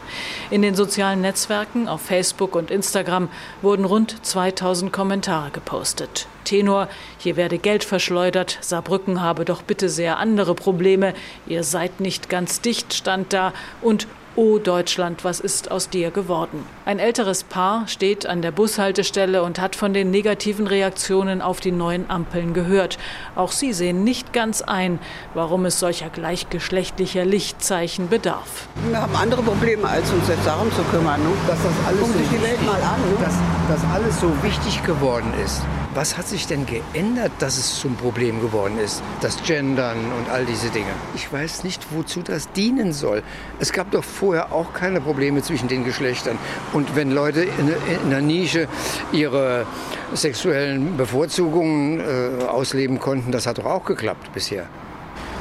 In 0.50 0.64
den 0.64 0.74
sozialen 0.74 1.22
Netzwerken, 1.22 1.88
auf 1.88 2.02
Facebook 2.02 2.56
und 2.56 2.72
Instagram 2.72 3.30
wurden 3.62 3.86
rund 3.86 4.26
2000 4.26 4.92
Kommentare 4.92 5.52
gepostet. 5.52 6.28
Tenor, 6.44 6.88
hier 7.20 7.36
werde 7.36 7.60
Geld 7.60 7.84
verschleudert, 7.84 8.58
Saarbrücken 8.62 9.22
habe 9.22 9.46
doch 9.46 9.62
bitte 9.62 9.90
sehr 9.90 10.18
andere 10.18 10.56
Probleme, 10.56 11.14
ihr 11.46 11.64
seid 11.64 12.00
nicht 12.00 12.30
ganz 12.30 12.62
dicht 12.62 12.96
stand 12.96 13.32
da 13.34 13.54
und 13.84 14.08
Oh 14.36 14.60
Deutschland, 14.60 15.24
was 15.24 15.40
ist 15.40 15.72
aus 15.72 15.90
dir 15.90 16.12
geworden? 16.12 16.64
Ein 16.86 17.00
älteres 17.00 17.44
Paar 17.44 17.88
steht 17.88 18.28
an 18.28 18.44
der 18.44 18.52
Bushaltestelle 18.52 19.42
und 19.42 19.60
hat 19.60 19.76
von 19.76 19.92
den 19.92 20.12
negativen 20.12 20.68
Reaktionen 20.68 21.42
auf 21.42 21.60
die 21.60 21.72
neuen 21.72 22.10
Ampeln 22.12 22.54
gehört. 22.54 23.00
Auch 23.36 23.52
sie 23.52 23.74
sehen 23.74 24.04
nicht 24.04 24.32
ganz 24.32 24.62
ein, 24.62 25.00
warum 25.34 25.66
es 25.66 25.80
solcher 25.80 26.10
gleichgeschlechtlicher 26.10 27.26
Lichtzeichen 27.26 28.08
bedarf. 28.08 28.68
Wir 28.88 29.02
haben 29.02 29.16
andere 29.16 29.42
Probleme, 29.42 29.88
als 29.88 30.12
uns 30.12 30.28
jetzt 30.28 30.46
darum 30.46 30.72
zu 30.74 30.84
kümmern. 30.84 31.22
Ne? 31.22 31.30
Dass 31.48 31.64
das 31.64 31.74
alles 31.88 32.00
so 32.00 32.06
sich 32.06 32.30
die 32.30 32.44
Welt 32.44 32.66
mal 32.66 32.82
an. 32.82 33.02
Ne? 33.02 33.18
Dass 33.20 33.36
das 33.68 33.82
alles 33.92 34.20
so 34.20 34.32
wichtig 34.44 34.84
geworden 34.84 35.34
ist. 35.44 35.62
Was 35.96 36.18
hat 36.18 36.28
sich 36.28 36.46
denn 36.46 36.68
geändert, 36.68 37.32
dass 37.40 37.58
es 37.58 37.80
zum 37.80 37.96
Problem 37.96 38.42
geworden 38.42 38.78
ist? 38.78 39.02
Das 39.22 39.42
Gendern 39.42 39.98
und 40.20 40.30
all 40.30 40.46
diese 40.46 40.70
Dinge. 40.70 40.92
Ich 41.16 41.34
weiß 41.34 41.64
nicht, 41.64 41.88
wozu 41.90 42.22
das 42.22 42.52
dienen 42.52 42.94
soll. 42.94 43.24
Es 43.60 43.74
gab 43.74 43.90
doch 43.90 44.04
vorher 44.20 44.52
auch 44.52 44.74
keine 44.74 45.00
Probleme 45.00 45.42
zwischen 45.42 45.68
den 45.68 45.86
Geschlechtern. 45.86 46.38
Und 46.74 46.96
wenn 46.96 47.12
Leute 47.12 47.42
in, 47.42 47.70
in 48.04 48.10
der 48.10 48.22
Nische 48.22 48.68
ihre 49.12 49.66
sexuellen 50.14 50.98
Bevorzugungen 50.98 52.00
äh, 52.00 52.46
ausleben 52.46 53.00
konnten, 53.00 53.32
das 53.32 53.48
hat 53.48 53.58
doch 53.58 53.66
auch 53.66 53.86
geklappt 53.86 54.32
bisher. 54.34 54.66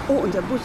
Oh, 0.09 0.21
unser 0.25 0.43
Bus. 0.43 0.61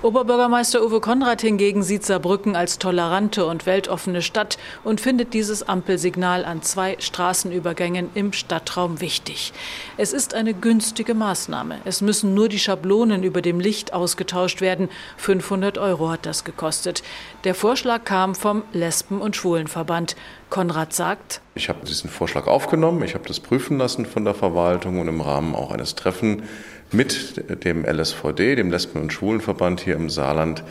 Oberbürgermeister 0.00 0.80
Uwe 0.84 1.00
Konrad 1.00 1.40
hingegen 1.40 1.82
sieht 1.82 2.06
Saarbrücken 2.06 2.54
als 2.54 2.78
tolerante 2.78 3.44
und 3.44 3.66
weltoffene 3.66 4.22
Stadt 4.22 4.56
und 4.84 5.00
findet 5.00 5.34
dieses 5.34 5.68
Ampelsignal 5.68 6.44
an 6.44 6.62
zwei 6.62 6.94
Straßenübergängen 7.00 8.10
im 8.14 8.32
Stadtraum 8.32 9.00
wichtig. 9.00 9.52
Es 9.96 10.12
ist 10.12 10.34
eine 10.34 10.54
günstige 10.54 11.14
Maßnahme. 11.14 11.80
Es 11.84 12.00
müssen 12.00 12.32
nur 12.32 12.48
die 12.48 12.60
Schablonen 12.60 13.24
über 13.24 13.42
dem 13.42 13.58
Licht 13.58 13.92
ausgetauscht 13.92 14.60
werden. 14.60 14.88
500 15.16 15.78
Euro 15.78 16.10
hat 16.10 16.26
das 16.26 16.44
gekostet. 16.44 17.02
Der 17.42 17.56
Vorschlag 17.56 18.04
kam 18.04 18.36
vom 18.36 18.62
Lesben- 18.72 19.20
und 19.20 19.34
Schwulenverband. 19.34 20.14
Konrad 20.48 20.94
sagt, 20.94 21.40
ich 21.56 21.68
habe 21.68 21.84
diesen 21.84 22.08
Vorschlag 22.08 22.46
aufgenommen, 22.46 23.02
ich 23.02 23.14
habe 23.14 23.26
das 23.26 23.40
prüfen 23.40 23.78
lassen 23.78 24.06
von 24.06 24.24
der 24.24 24.34
Verwaltung 24.34 25.00
und 25.00 25.08
im 25.08 25.20
Rahmen 25.20 25.56
auch 25.56 25.72
eines 25.72 25.96
Treffens 25.96 26.44
mit 26.92 27.64
dem 27.64 27.84
LSVD, 27.84 28.56
dem 28.56 28.70
Lesben- 28.70 29.00
und 29.00 29.12
Schwulenverband 29.12 29.80
hier 29.80 29.94
im 29.94 30.10
Saarland, 30.10 30.62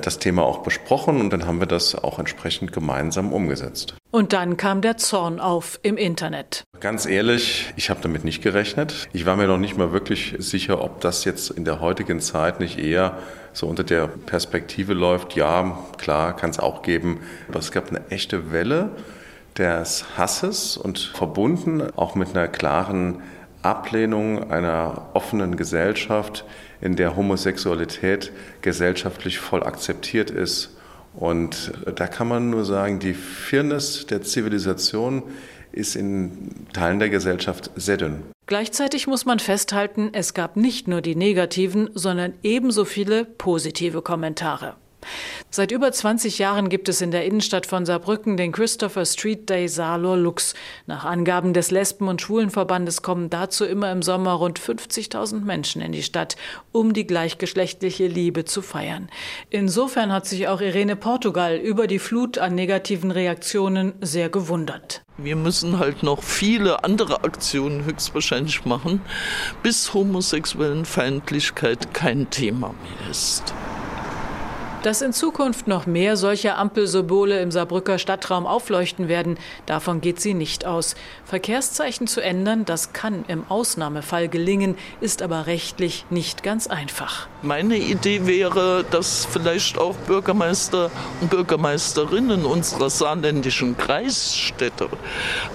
das 0.00 0.18
Thema 0.18 0.42
auch 0.42 0.58
besprochen 0.62 1.20
und 1.20 1.32
dann 1.32 1.46
haben 1.46 1.60
wir 1.60 1.66
das 1.66 1.94
auch 1.94 2.18
entsprechend 2.18 2.72
gemeinsam 2.72 3.32
umgesetzt. 3.32 3.94
Und 4.10 4.32
dann 4.32 4.56
kam 4.56 4.80
der 4.80 4.96
Zorn 4.96 5.40
auf 5.40 5.78
im 5.82 5.96
Internet. 5.96 6.64
Ganz 6.80 7.06
ehrlich, 7.06 7.72
ich 7.76 7.90
habe 7.90 8.00
damit 8.02 8.24
nicht 8.24 8.42
gerechnet. 8.42 9.08
Ich 9.12 9.26
war 9.26 9.36
mir 9.36 9.46
noch 9.46 9.58
nicht 9.58 9.76
mal 9.76 9.92
wirklich 9.92 10.34
sicher, 10.38 10.82
ob 10.82 11.00
das 11.00 11.24
jetzt 11.24 11.50
in 11.50 11.64
der 11.64 11.80
heutigen 11.80 12.20
Zeit 12.20 12.60
nicht 12.60 12.78
eher 12.78 13.18
so 13.52 13.66
unter 13.66 13.84
der 13.84 14.06
Perspektive 14.06 14.92
läuft. 14.94 15.34
Ja, 15.34 15.78
klar, 15.98 16.36
kann 16.36 16.50
es 16.50 16.58
auch 16.58 16.82
geben. 16.82 17.20
Aber 17.48 17.58
es 17.58 17.72
gab 17.72 17.88
eine 17.88 18.02
echte 18.10 18.52
Welle 18.52 18.90
des 19.56 20.04
Hasses 20.16 20.76
und 20.76 20.98
verbunden 20.98 21.82
auch 21.96 22.14
mit 22.14 22.36
einer 22.36 22.48
klaren 22.48 23.22
Ablehnung 23.66 24.50
einer 24.50 25.10
offenen 25.14 25.56
Gesellschaft, 25.56 26.44
in 26.80 26.96
der 26.96 27.16
Homosexualität 27.16 28.32
gesellschaftlich 28.62 29.38
voll 29.38 29.62
akzeptiert 29.62 30.30
ist. 30.30 30.76
Und 31.14 31.72
da 31.94 32.06
kann 32.06 32.28
man 32.28 32.50
nur 32.50 32.64
sagen, 32.64 32.98
die 32.98 33.14
Firnis 33.14 34.06
der 34.06 34.22
Zivilisation 34.22 35.22
ist 35.72 35.96
in 35.96 36.50
Teilen 36.72 36.98
der 36.98 37.08
Gesellschaft 37.10 37.70
sehr 37.76 37.96
dünn. 37.96 38.22
Gleichzeitig 38.46 39.06
muss 39.06 39.24
man 39.24 39.38
festhalten, 39.38 40.10
es 40.12 40.32
gab 40.32 40.56
nicht 40.56 40.86
nur 40.86 41.00
die 41.00 41.16
negativen, 41.16 41.90
sondern 41.94 42.34
ebenso 42.42 42.84
viele 42.84 43.24
positive 43.24 44.02
Kommentare. 44.02 44.74
Seit 45.50 45.70
über 45.70 45.92
20 45.92 46.38
Jahren 46.38 46.68
gibt 46.68 46.88
es 46.88 47.00
in 47.00 47.10
der 47.10 47.24
Innenstadt 47.24 47.66
von 47.66 47.86
Saarbrücken 47.86 48.36
den 48.36 48.52
Christopher 48.52 49.06
Street 49.06 49.48
Day 49.48 49.68
Salor 49.68 50.16
Lux. 50.16 50.54
Nach 50.86 51.04
Angaben 51.04 51.52
des 51.52 51.70
Lesben- 51.70 52.08
und 52.08 52.20
Schwulenverbandes 52.20 53.02
kommen 53.02 53.30
dazu 53.30 53.64
immer 53.64 53.90
im 53.92 54.02
Sommer 54.02 54.32
rund 54.32 54.60
50.000 54.60 55.40
Menschen 55.44 55.82
in 55.82 55.92
die 55.92 56.02
Stadt, 56.02 56.36
um 56.72 56.92
die 56.92 57.06
gleichgeschlechtliche 57.06 58.06
Liebe 58.06 58.44
zu 58.44 58.62
feiern. 58.62 59.08
Insofern 59.50 60.12
hat 60.12 60.26
sich 60.26 60.48
auch 60.48 60.60
Irene 60.60 60.96
Portugal 60.96 61.56
über 61.56 61.86
die 61.86 61.98
Flut 61.98 62.38
an 62.38 62.54
negativen 62.54 63.10
Reaktionen 63.10 63.94
sehr 64.00 64.28
gewundert. 64.28 65.02
Wir 65.18 65.36
müssen 65.36 65.78
halt 65.78 66.02
noch 66.02 66.22
viele 66.22 66.84
andere 66.84 67.24
Aktionen 67.24 67.84
höchstwahrscheinlich 67.86 68.66
machen, 68.66 69.00
bis 69.62 69.94
homosexuellen 69.94 70.84
Feindlichkeit 70.84 71.94
kein 71.94 72.28
Thema 72.30 72.68
mehr 72.68 73.10
ist. 73.10 73.54
Dass 74.86 75.02
in 75.02 75.12
Zukunft 75.12 75.66
noch 75.66 75.86
mehr 75.86 76.16
solcher 76.16 76.58
Ampelsymbole 76.58 77.40
im 77.40 77.50
Saarbrücker 77.50 77.98
Stadtraum 77.98 78.46
aufleuchten 78.46 79.08
werden, 79.08 79.36
davon 79.66 80.00
geht 80.00 80.20
sie 80.20 80.32
nicht 80.32 80.64
aus. 80.64 80.94
Verkehrszeichen 81.24 82.06
zu 82.06 82.20
ändern, 82.20 82.64
das 82.64 82.92
kann 82.92 83.24
im 83.26 83.42
Ausnahmefall 83.48 84.28
gelingen, 84.28 84.78
ist 85.00 85.22
aber 85.22 85.48
rechtlich 85.48 86.06
nicht 86.10 86.44
ganz 86.44 86.68
einfach. 86.68 87.26
Meine 87.42 87.76
Idee 87.76 88.26
wäre, 88.28 88.84
dass 88.88 89.26
vielleicht 89.28 89.76
auch 89.76 89.96
Bürgermeister 90.06 90.92
und 91.20 91.30
Bürgermeisterinnen 91.30 92.44
unserer 92.44 92.88
saarländischen 92.88 93.76
Kreisstädte 93.76 94.88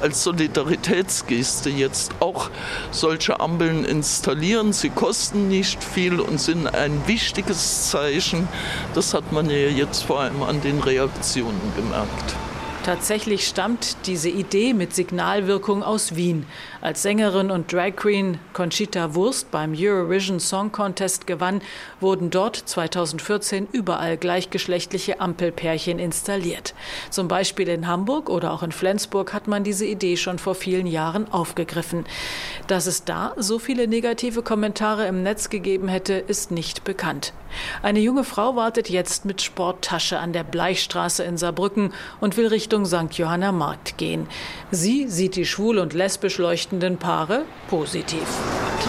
als 0.02 0.24
Solidaritätsgeste 0.24 1.70
jetzt 1.70 2.12
auch 2.20 2.50
solche 2.92 3.40
Ampeln 3.40 3.86
installieren. 3.86 4.74
Sie 4.74 4.90
kosten 4.90 5.48
nicht 5.48 5.82
viel 5.82 6.20
und 6.20 6.42
sind 6.42 6.68
ein 6.68 7.08
wichtiges 7.08 7.90
Zeichen. 7.92 8.50
Das 8.94 9.14
hat 9.14 9.21
man 9.32 9.50
ja 9.50 9.56
jetzt 9.56 10.04
vor 10.04 10.22
allem 10.22 10.42
an 10.44 10.62
den 10.62 10.80
Reaktionen 10.80 11.60
gemerkt. 11.76 12.36
Tatsächlich 12.84 13.48
stammt 13.48 14.01
diese 14.08 14.30
Idee 14.30 14.74
mit 14.74 14.96
Signalwirkung 14.96 15.84
aus 15.84 16.16
Wien. 16.16 16.46
Als 16.82 17.02
Sängerin 17.02 17.52
und 17.52 17.72
Drag 17.72 17.96
Queen 17.96 18.40
Conchita 18.54 19.14
Wurst 19.14 19.52
beim 19.52 19.74
Eurovision 19.78 20.40
Song 20.40 20.72
Contest 20.72 21.28
gewann, 21.28 21.62
wurden 22.00 22.30
dort 22.30 22.56
2014 22.56 23.68
überall 23.72 24.18
gleichgeschlechtliche 24.18 25.20
Ampelpärchen 25.20 26.00
installiert. 26.00 26.74
Zum 27.10 27.28
Beispiel 27.28 27.68
in 27.68 27.88
Hamburg 27.88 28.30
oder 28.30 28.52
auch 28.52 28.64
in 28.64 28.72
Flensburg 28.72 29.34
hat 29.34 29.48
man 29.48 29.64
diese 29.64 29.86
Idee 29.86 30.18
schon 30.18 30.40
vor 30.40 30.56
vielen 30.56 30.88
Jahren 30.88 31.32
aufgegriffen. 31.32 32.06
Dass 32.68 32.88
es 32.88 33.04
da 33.04 33.34
so 33.38 33.60
viele 33.60 33.88
negative 33.88 34.42
Kommentare 34.42 35.06
im 35.08 35.24
Netz 35.24 35.50
gegeben 35.50 35.88
hätte, 35.88 36.14
ist 36.14 36.52
nicht 36.52 36.84
bekannt. 36.84 37.34
Eine 37.84 38.00
junge 38.00 38.24
Frau 38.24 38.56
wartet 38.56 38.90
jetzt 38.90 39.26
mit 39.26 39.42
Sporttasche 39.42 40.20
an 40.20 40.34
der 40.34 40.44
Bleichstraße 40.44 41.24
in 41.24 41.38
Saarbrücken 41.38 41.94
und 42.20 42.38
will 42.38 42.48
Richtung 42.48 42.86
St. 42.86 43.14
Johanna 43.14 43.52
Markt 43.52 43.91
gehen. 43.98 44.28
Sie 44.72 45.08
sieht 45.08 45.36
die 45.36 45.46
schwul 45.46 45.80
und 45.80 45.94
lesbisch 45.94 46.38
leuchtenden 46.38 46.98
Paare 46.98 47.44
positiv. 47.70 48.24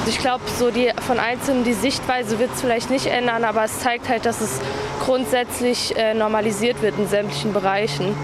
Ich 0.06 0.18
glaube, 0.18 0.42
so 0.59 0.71
die 0.71 0.90
von 1.06 1.18
Einzelnen 1.18 1.64
die 1.64 1.75
Sichtweise 1.75 2.38
wird 2.38 2.50
es 2.54 2.61
vielleicht 2.61 2.90
nicht 2.90 3.06
ändern, 3.06 3.44
aber 3.44 3.64
es 3.64 3.80
zeigt 3.80 4.09
halt, 4.09 4.26
dass 4.26 4.40
es 4.40 4.61
grundsätzlich 5.04 5.97
äh, 5.97 6.14
normalisiert 6.14 6.82
wird 6.82 6.99
in 6.99 7.06
sämtlichen 7.09 7.52
Bereichen. 7.52 8.14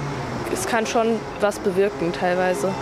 Es 0.52 0.66
kann 0.66 0.86
schon 0.86 1.16
was 1.40 1.58
bewirken 1.58 2.12
teilweise. 2.12 2.72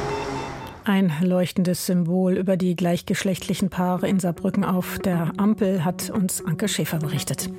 Ein 0.84 1.12
leuchtendes 1.20 1.84
Symbol 1.86 2.36
über 2.36 2.56
die 2.56 2.76
gleichgeschlechtlichen 2.76 3.70
Paare 3.70 4.06
in 4.06 4.20
Saarbrücken 4.20 4.64
auf 4.64 5.00
der 5.00 5.32
Ampel 5.36 5.84
hat 5.84 6.10
uns 6.10 6.44
Anke 6.44 6.68
Schäfer 6.68 6.98
berichtet. 6.98 7.50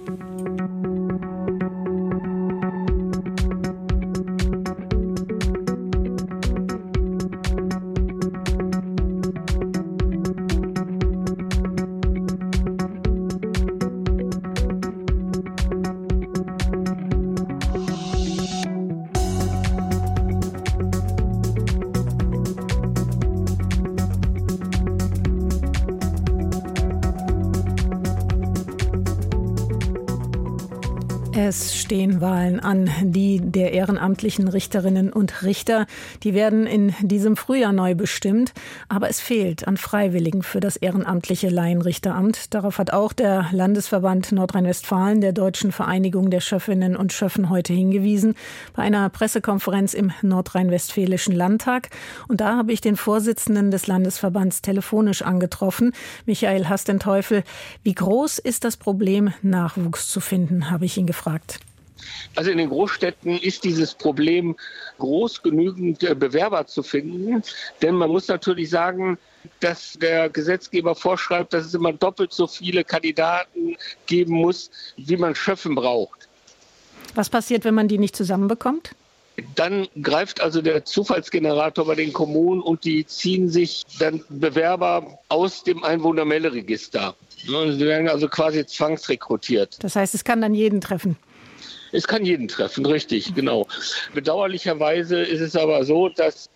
Stehen 31.87 32.19
Wahlen 32.19 32.59
an, 32.59 32.89
die 33.01 33.39
der 33.41 33.71
ehrenamtlichen 33.71 34.49
Richterinnen 34.49 35.13
und 35.13 35.43
Richter. 35.43 35.85
Die 36.23 36.33
werden 36.33 36.67
in 36.67 36.93
diesem 36.99 37.37
Frühjahr 37.37 37.71
neu 37.71 37.95
bestimmt. 37.95 38.51
Aber 38.89 39.09
es 39.09 39.21
fehlt 39.21 39.69
an 39.69 39.77
Freiwilligen 39.77 40.43
für 40.43 40.59
das 40.59 40.75
ehrenamtliche 40.75 41.47
Laienrichteramt. 41.47 42.53
Darauf 42.53 42.77
hat 42.77 42.91
auch 42.91 43.13
der 43.13 43.45
Landesverband 43.53 44.33
Nordrhein-Westfalen 44.33 45.21
der 45.21 45.31
Deutschen 45.31 45.71
Vereinigung 45.71 46.29
der 46.29 46.41
Schöffinnen 46.41 46.97
und 46.97 47.13
Schöffen 47.13 47.49
heute 47.49 47.71
hingewiesen 47.71 48.35
bei 48.75 48.83
einer 48.83 49.07
Pressekonferenz 49.07 49.93
im 49.93 50.11
Nordrhein-Westfälischen 50.21 51.33
Landtag. 51.33 51.89
Und 52.27 52.41
da 52.41 52.57
habe 52.57 52.73
ich 52.73 52.81
den 52.81 52.97
Vorsitzenden 52.97 53.71
des 53.71 53.87
Landesverbands 53.87 54.61
telefonisch 54.61 55.21
angetroffen, 55.21 55.93
Michael 56.25 56.67
Hastenteufel. 56.67 57.45
Wie 57.83 57.95
groß 57.95 58.39
ist 58.39 58.65
das 58.65 58.75
Problem, 58.75 59.33
Nachwuchs 59.41 60.09
zu 60.09 60.19
finden, 60.19 60.69
habe 60.69 60.83
ich 60.83 60.97
ihn 60.97 61.07
gefragt 61.07 61.37
gefragt. 61.37 61.59
Also 62.35 62.51
in 62.51 62.57
den 62.57 62.69
Großstädten 62.69 63.37
ist 63.39 63.63
dieses 63.63 63.93
Problem 63.93 64.55
groß 64.99 65.43
genügend 65.43 66.03
äh, 66.03 66.15
Bewerber 66.15 66.65
zu 66.67 66.83
finden. 66.83 67.43
Denn 67.81 67.95
man 67.95 68.09
muss 68.09 68.27
natürlich 68.27 68.69
sagen, 68.69 69.17
dass 69.59 69.93
der 69.93 70.29
Gesetzgeber 70.29 70.95
vorschreibt, 70.95 71.53
dass 71.53 71.65
es 71.65 71.73
immer 71.73 71.93
doppelt 71.93 72.33
so 72.33 72.47
viele 72.47 72.83
Kandidaten 72.83 73.77
geben 74.05 74.33
muss, 74.33 74.69
wie 74.97 75.17
man 75.17 75.35
Schöffen 75.35 75.75
braucht. 75.75 76.27
Was 77.15 77.29
passiert, 77.29 77.63
wenn 77.63 77.73
man 77.73 77.87
die 77.87 77.97
nicht 77.97 78.15
zusammenbekommt? 78.15 78.91
Dann 79.55 79.87
greift 80.01 80.41
also 80.41 80.63
der 80.63 80.83
Zufallsgenerator 80.83 81.85
bei 81.85 81.95
den 81.95 82.11
Kommunen 82.11 82.61
und 82.61 82.83
die 82.85 83.05
ziehen 83.05 83.49
sich 83.49 83.85
dann 83.99 84.23
Bewerber 84.29 85.19
aus 85.29 85.63
dem 85.63 85.83
Einwohnermelderegister. 85.83 87.15
Sie 87.45 87.79
werden 87.79 88.09
also 88.09 88.27
quasi 88.27 88.65
zwangsrekrutiert. 88.65 89.77
Das 89.83 89.95
heißt, 89.95 90.15
es 90.15 90.23
kann 90.23 90.41
dann 90.41 90.55
jeden 90.55 90.81
treffen. 90.81 91.17
Es 91.91 92.07
kann 92.07 92.25
jeden 92.25 92.47
treffen, 92.47 92.85
richtig, 92.85 93.33
genau. 93.35 93.67
Bedauerlicherweise 94.13 95.21
ist 95.21 95.41
es 95.41 95.55
aber 95.55 95.83
so, 95.83 96.09
dass 96.09 96.49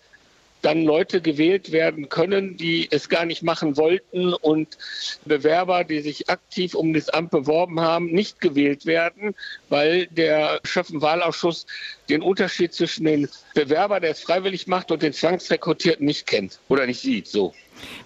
dann 0.62 0.84
Leute 0.84 1.20
gewählt 1.20 1.72
werden 1.72 2.08
können, 2.08 2.56
die 2.56 2.88
es 2.90 3.08
gar 3.08 3.26
nicht 3.26 3.42
machen 3.42 3.76
wollten 3.76 4.32
und 4.32 4.78
Bewerber, 5.24 5.84
die 5.84 6.00
sich 6.00 6.30
aktiv 6.30 6.74
um 6.74 6.94
das 6.94 7.08
Amt 7.08 7.30
beworben 7.30 7.80
haben, 7.80 8.06
nicht 8.06 8.40
gewählt 8.40 8.86
werden, 8.86 9.34
weil 9.68 10.06
der 10.06 10.60
Schöffenwahlausschuss 10.64 11.66
den 12.08 12.22
Unterschied 12.22 12.72
zwischen 12.72 13.04
dem 13.04 13.28
Bewerber, 13.54 14.00
der 14.00 14.12
es 14.12 14.20
freiwillig 14.20 14.66
macht, 14.66 14.90
und 14.90 15.02
den 15.02 15.12
Zwangsrekrutierten 15.12 16.06
nicht 16.06 16.26
kennt 16.26 16.60
oder 16.68 16.86
nicht 16.86 17.00
sieht. 17.00 17.26
So. 17.26 17.52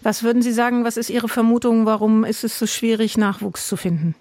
Was 0.03 0.23
würden 0.23 0.43
Sie 0.43 0.53
sagen, 0.53 0.85
was 0.85 0.97
ist 0.97 1.11
Ihre 1.11 1.29
Vermutung, 1.29 1.85
warum 1.87 2.25
ist 2.25 2.43
es 2.43 2.59
so 2.59 2.67
schwierig, 2.67 3.19
Nachwuchs 3.19 3.69
zu 3.69 3.77
finden? 3.77 4.15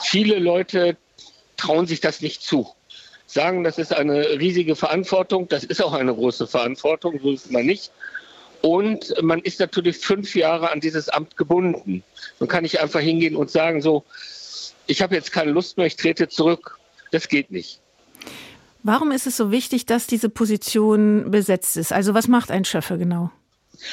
Viele 0.00 0.38
Leute 0.38 0.96
trauen 1.56 1.86
sich 1.86 2.00
das 2.00 2.20
nicht 2.20 2.42
zu 2.42 2.68
sagen, 3.28 3.62
das 3.62 3.78
ist 3.78 3.94
eine 3.94 4.40
riesige 4.40 4.74
Verantwortung. 4.74 5.48
Das 5.48 5.64
ist 5.64 5.82
auch 5.82 5.92
eine 5.92 6.14
große 6.14 6.46
Verantwortung, 6.46 7.20
so 7.22 7.32
ist 7.32 7.52
man 7.52 7.66
nicht. 7.66 7.92
Und 8.62 9.14
man 9.22 9.38
ist 9.40 9.60
natürlich 9.60 9.98
fünf 9.98 10.34
Jahre 10.34 10.70
an 10.70 10.80
dieses 10.80 11.08
Amt 11.08 11.36
gebunden. 11.36 12.02
Man 12.40 12.48
kann 12.48 12.62
nicht 12.62 12.80
einfach 12.80 13.00
hingehen 13.00 13.36
und 13.36 13.50
sagen, 13.50 13.82
so, 13.82 14.04
ich 14.86 15.00
habe 15.02 15.14
jetzt 15.14 15.30
keine 15.30 15.52
Lust 15.52 15.76
mehr, 15.76 15.86
ich 15.86 15.96
trete 15.96 16.28
zurück. 16.28 16.78
Das 17.12 17.28
geht 17.28 17.50
nicht. 17.50 17.80
Warum 18.82 19.12
ist 19.12 19.26
es 19.26 19.36
so 19.36 19.50
wichtig, 19.52 19.86
dass 19.86 20.06
diese 20.06 20.28
Position 20.28 21.30
besetzt 21.30 21.76
ist? 21.76 21.92
Also 21.92 22.14
was 22.14 22.26
macht 22.26 22.50
ein 22.50 22.64
Schöffe 22.64 22.98
genau? 22.98 23.30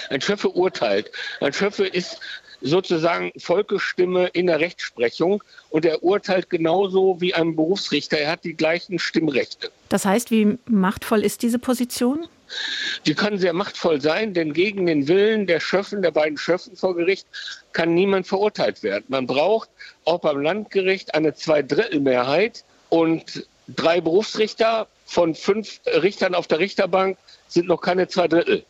Ein 0.10 0.22
Schöffe 0.22 0.50
urteilt. 0.50 1.12
Ein 1.42 1.54
Schöffe 1.54 1.86
ist 1.86 2.20
sozusagen 2.62 3.32
Volkesstimme 3.38 4.28
in 4.28 4.48
der 4.48 4.60
Rechtsprechung 4.60 5.44
und 5.70 5.86
er 5.86 6.04
urteilt 6.04 6.50
genauso 6.50 7.20
wie 7.20 7.34
ein 7.34 7.56
Berufsrichter. 7.56 8.18
Er 8.18 8.32
hat 8.32 8.44
die 8.44 8.56
gleichen 8.56 9.00
Stimmrechte. 9.00 9.72
Das 9.90 10.06
heißt, 10.06 10.32
wie 10.32 10.58
machtvoll 10.66 11.22
ist 11.22 11.42
diese 11.42 11.60
Position? 11.60 12.28
Die 13.06 13.16
kann 13.16 13.38
sehr 13.38 13.54
machtvoll 13.54 14.02
sein, 14.02 14.34
denn 14.34 14.54
gegen 14.54 14.86
den 14.86 15.08
Willen 15.08 15.48
der 15.48 15.60
Schöffen, 15.60 16.02
der 16.02 16.12
beiden 16.12 16.38
Schöffen 16.38 16.76
vor 16.76 16.96
Gericht, 16.96 17.28
kann 17.74 17.94
niemand 17.94 18.28
verurteilt 18.28 18.84
werden. 18.84 19.06
Man 19.08 19.28
braucht 19.28 19.70
auch 20.06 20.20
beim 20.20 20.42
Landgericht 20.42 21.14
eine 21.16 21.34
Zweidrittelmehrheit 21.34 22.64
und 22.90 23.48
drei 23.68 24.00
Berufsrichter 24.00 24.88
von 25.06 25.36
fünf 25.36 25.80
Richtern 25.86 26.36
auf 26.36 26.48
der 26.48 26.60
Richterbank 26.60 27.18
sind 27.48 27.68
noch 27.68 27.82
keine 27.82 28.08
zwei 28.08 28.28
Drittel. 28.28 28.64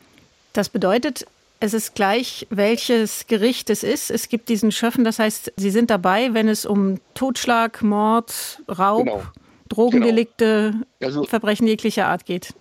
Das 0.53 0.69
bedeutet, 0.69 1.25
es 1.65 1.73
ist 1.73 1.95
gleich, 1.95 2.45
welches 2.51 3.27
Gericht 3.27 3.69
es 3.69 3.83
ist. 3.83 4.11
Es 4.11 4.29
gibt 4.29 4.49
diesen 4.49 4.71
Schöffen, 4.71 5.03
das 5.03 5.19
heißt, 5.19 5.51
Sie 5.57 5.71
sind 5.71 5.89
dabei, 5.89 6.33
wenn 6.33 6.47
es 6.47 6.65
um 6.65 6.99
Totschlag, 7.15 7.81
Mord, 7.81 8.61
Raub, 8.69 9.05
genau. 9.05 9.23
Drogendelikte, 9.69 10.71
genau. 10.71 10.85
Also, 11.01 11.23
Verbrechen 11.23 11.67
jeglicher 11.67 12.05
Art 12.05 12.25
geht. 12.25 12.53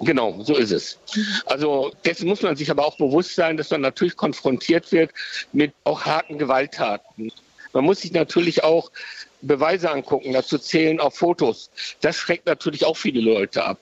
Genau, 0.00 0.40
so 0.42 0.56
ist 0.56 0.72
es. 0.72 0.98
Also 1.46 1.92
dessen 2.04 2.28
muss 2.28 2.42
man 2.42 2.56
sich 2.56 2.70
aber 2.70 2.84
auch 2.86 2.96
bewusst 2.96 3.34
sein, 3.34 3.56
dass 3.56 3.70
man 3.70 3.82
natürlich 3.82 4.16
konfrontiert 4.16 4.90
wird 4.90 5.10
mit 5.52 5.72
auch 5.84 6.04
harten 6.04 6.38
Gewalttaten. 6.38 7.32
Man 7.72 7.84
muss 7.84 8.00
sich 8.00 8.12
natürlich 8.12 8.64
auch 8.64 8.90
Beweise 9.42 9.90
angucken, 9.90 10.32
dazu 10.32 10.58
zählen 10.58 10.98
auch 11.00 11.12
Fotos. 11.12 11.70
Das 12.00 12.16
schreckt 12.16 12.46
natürlich 12.46 12.84
auch 12.84 12.96
viele 12.96 13.20
Leute 13.20 13.64
ab. 13.64 13.78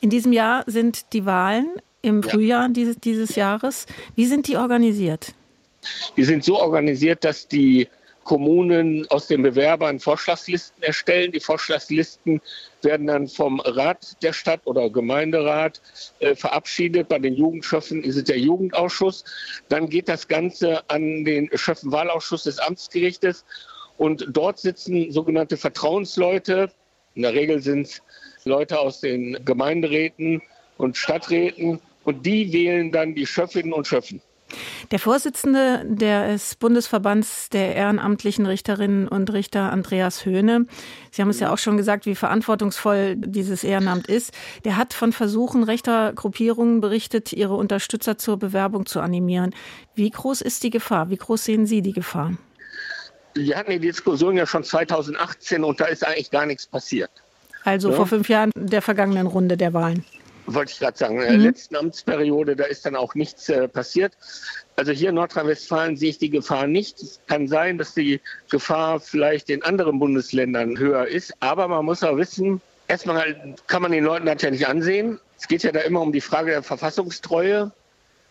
In 0.00 0.10
diesem 0.10 0.32
Jahr 0.32 0.64
sind 0.66 1.12
die 1.12 1.24
Wahlen 1.26 1.76
im 2.04 2.22
Frühjahr 2.22 2.68
dieses, 2.68 2.96
dieses 2.96 3.34
Jahres. 3.34 3.86
Wie 4.14 4.26
sind 4.26 4.46
die 4.46 4.56
organisiert? 4.56 5.34
Die 6.16 6.24
sind 6.24 6.44
so 6.44 6.58
organisiert, 6.60 7.24
dass 7.24 7.48
die 7.48 7.88
Kommunen 8.24 9.06
aus 9.10 9.26
den 9.26 9.42
Bewerbern 9.42 10.00
Vorschlagslisten 10.00 10.82
erstellen. 10.82 11.32
Die 11.32 11.40
Vorschlagslisten 11.40 12.40
werden 12.82 13.06
dann 13.06 13.28
vom 13.28 13.60
Rat 13.60 14.16
der 14.22 14.32
Stadt 14.32 14.60
oder 14.64 14.88
Gemeinderat 14.90 15.80
äh, 16.20 16.34
verabschiedet. 16.34 17.08
Bei 17.08 17.18
den 17.18 17.34
Jugendschöffen 17.34 18.02
ist 18.02 18.16
es 18.16 18.24
der 18.24 18.38
Jugendausschuss. 18.38 19.24
Dann 19.68 19.88
geht 19.88 20.08
das 20.08 20.26
Ganze 20.26 20.88
an 20.88 21.24
den 21.24 21.50
Schöffenwahlausschuss 21.54 22.44
des 22.44 22.58
Amtsgerichtes 22.58 23.44
und 23.98 24.26
dort 24.30 24.58
sitzen 24.58 25.12
sogenannte 25.12 25.56
Vertrauensleute. 25.56 26.70
In 27.14 27.22
der 27.22 27.34
Regel 27.34 27.60
sind 27.60 27.86
es 27.86 28.02
Leute 28.44 28.80
aus 28.80 29.00
den 29.00 29.38
Gemeinderäten 29.44 30.42
und 30.78 30.96
Stadträten 30.96 31.80
und 32.04 32.24
die 32.24 32.52
wählen 32.52 32.92
dann 32.92 33.14
die 33.14 33.26
Schöffinnen 33.26 33.72
und 33.72 33.86
Schöffen. 33.86 34.20
Der 34.90 34.98
Vorsitzende 34.98 35.84
des 35.86 36.54
Bundesverbands 36.56 37.48
der 37.48 37.74
ehrenamtlichen 37.74 38.46
Richterinnen 38.46 39.08
und 39.08 39.32
Richter, 39.32 39.72
Andreas 39.72 40.24
Höhne, 40.24 40.66
Sie 41.10 41.22
haben 41.22 41.30
es 41.30 41.40
ja 41.40 41.52
auch 41.52 41.58
schon 41.58 41.76
gesagt, 41.76 42.06
wie 42.06 42.14
verantwortungsvoll 42.14 43.16
dieses 43.16 43.64
Ehrenamt 43.64 44.06
ist, 44.06 44.32
der 44.64 44.76
hat 44.76 44.92
von 44.94 45.12
Versuchen 45.12 45.62
rechter 45.62 46.12
Gruppierungen 46.12 46.80
berichtet, 46.80 47.32
ihre 47.32 47.54
Unterstützer 47.54 48.18
zur 48.18 48.38
Bewerbung 48.38 48.86
zu 48.86 49.00
animieren. 49.00 49.54
Wie 49.94 50.10
groß 50.10 50.40
ist 50.40 50.62
die 50.62 50.70
Gefahr? 50.70 51.10
Wie 51.10 51.16
groß 51.16 51.44
sehen 51.44 51.66
Sie 51.66 51.82
die 51.82 51.92
Gefahr? 51.92 52.34
Wir 53.34 53.56
hatten 53.56 53.72
die 53.72 53.80
Diskussion 53.80 54.36
ja 54.36 54.46
schon 54.46 54.62
2018 54.62 55.64
und 55.64 55.80
da 55.80 55.86
ist 55.86 56.06
eigentlich 56.06 56.30
gar 56.30 56.46
nichts 56.46 56.66
passiert. 56.66 57.10
Also 57.64 57.90
ja? 57.90 57.96
vor 57.96 58.06
fünf 58.06 58.28
Jahren 58.28 58.50
der 58.54 58.82
vergangenen 58.82 59.26
Runde 59.26 59.56
der 59.56 59.72
Wahlen 59.72 60.04
wollte 60.46 60.72
ich 60.72 60.78
gerade 60.78 60.96
sagen, 60.96 61.20
in 61.20 61.28
der 61.28 61.38
mhm. 61.38 61.44
letzten 61.44 61.76
Amtsperiode, 61.76 62.56
da 62.56 62.64
ist 62.64 62.84
dann 62.84 62.96
auch 62.96 63.14
nichts 63.14 63.48
äh, 63.48 63.68
passiert. 63.68 64.12
Also 64.76 64.92
hier 64.92 65.10
in 65.10 65.14
Nordrhein-Westfalen 65.14 65.96
sehe 65.96 66.10
ich 66.10 66.18
die 66.18 66.30
Gefahr 66.30 66.66
nicht. 66.66 67.00
Es 67.00 67.20
kann 67.26 67.48
sein, 67.48 67.78
dass 67.78 67.94
die 67.94 68.20
Gefahr 68.50 69.00
vielleicht 69.00 69.50
in 69.50 69.62
anderen 69.62 69.98
Bundesländern 69.98 70.78
höher 70.78 71.06
ist. 71.06 71.32
Aber 71.40 71.68
man 71.68 71.84
muss 71.84 72.02
auch 72.02 72.16
wissen, 72.16 72.60
erstmal 72.88 73.54
kann 73.66 73.82
man 73.82 73.92
den 73.92 74.04
Leuten 74.04 74.26
das 74.26 74.42
ja 74.42 74.50
nicht 74.50 74.66
ansehen. 74.66 75.20
Es 75.38 75.48
geht 75.48 75.62
ja 75.62 75.72
da 75.72 75.80
immer 75.80 76.00
um 76.00 76.12
die 76.12 76.20
Frage 76.20 76.50
der 76.50 76.62
Verfassungstreue. 76.62 77.70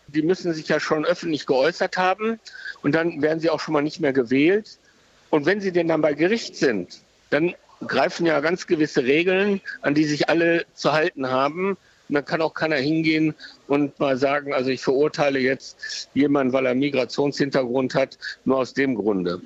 Die 0.08 0.22
müssen 0.22 0.52
sich 0.52 0.68
ja 0.68 0.80
schon 0.80 1.04
öffentlich 1.04 1.46
geäußert 1.46 1.96
haben. 1.96 2.38
Und 2.82 2.94
dann 2.94 3.22
werden 3.22 3.40
sie 3.40 3.50
auch 3.50 3.60
schon 3.60 3.72
mal 3.72 3.82
nicht 3.82 4.00
mehr 4.00 4.12
gewählt. 4.12 4.78
Und 5.30 5.46
wenn 5.46 5.60
sie 5.60 5.72
denn 5.72 5.88
dann 5.88 6.02
bei 6.02 6.14
Gericht 6.14 6.56
sind, 6.56 7.00
dann 7.30 7.54
greifen 7.86 8.26
ja 8.26 8.40
ganz 8.40 8.66
gewisse 8.66 9.04
Regeln, 9.04 9.60
an 9.82 9.94
die 9.94 10.04
sich 10.04 10.28
alle 10.28 10.64
zu 10.74 10.92
halten 10.92 11.30
haben. 11.30 11.76
Und 12.08 12.16
dann 12.16 12.24
kann 12.24 12.42
auch 12.42 12.52
keiner 12.52 12.76
hingehen 12.76 13.34
und 13.66 13.98
mal 13.98 14.16
sagen, 14.16 14.52
also 14.52 14.70
ich 14.70 14.82
verurteile 14.82 15.38
jetzt 15.38 16.08
jemanden, 16.14 16.52
weil 16.52 16.66
er 16.66 16.74
Migrationshintergrund 16.74 17.94
hat, 17.94 18.18
nur 18.44 18.58
aus 18.58 18.74
dem 18.74 18.94
Grunde. 18.94 19.40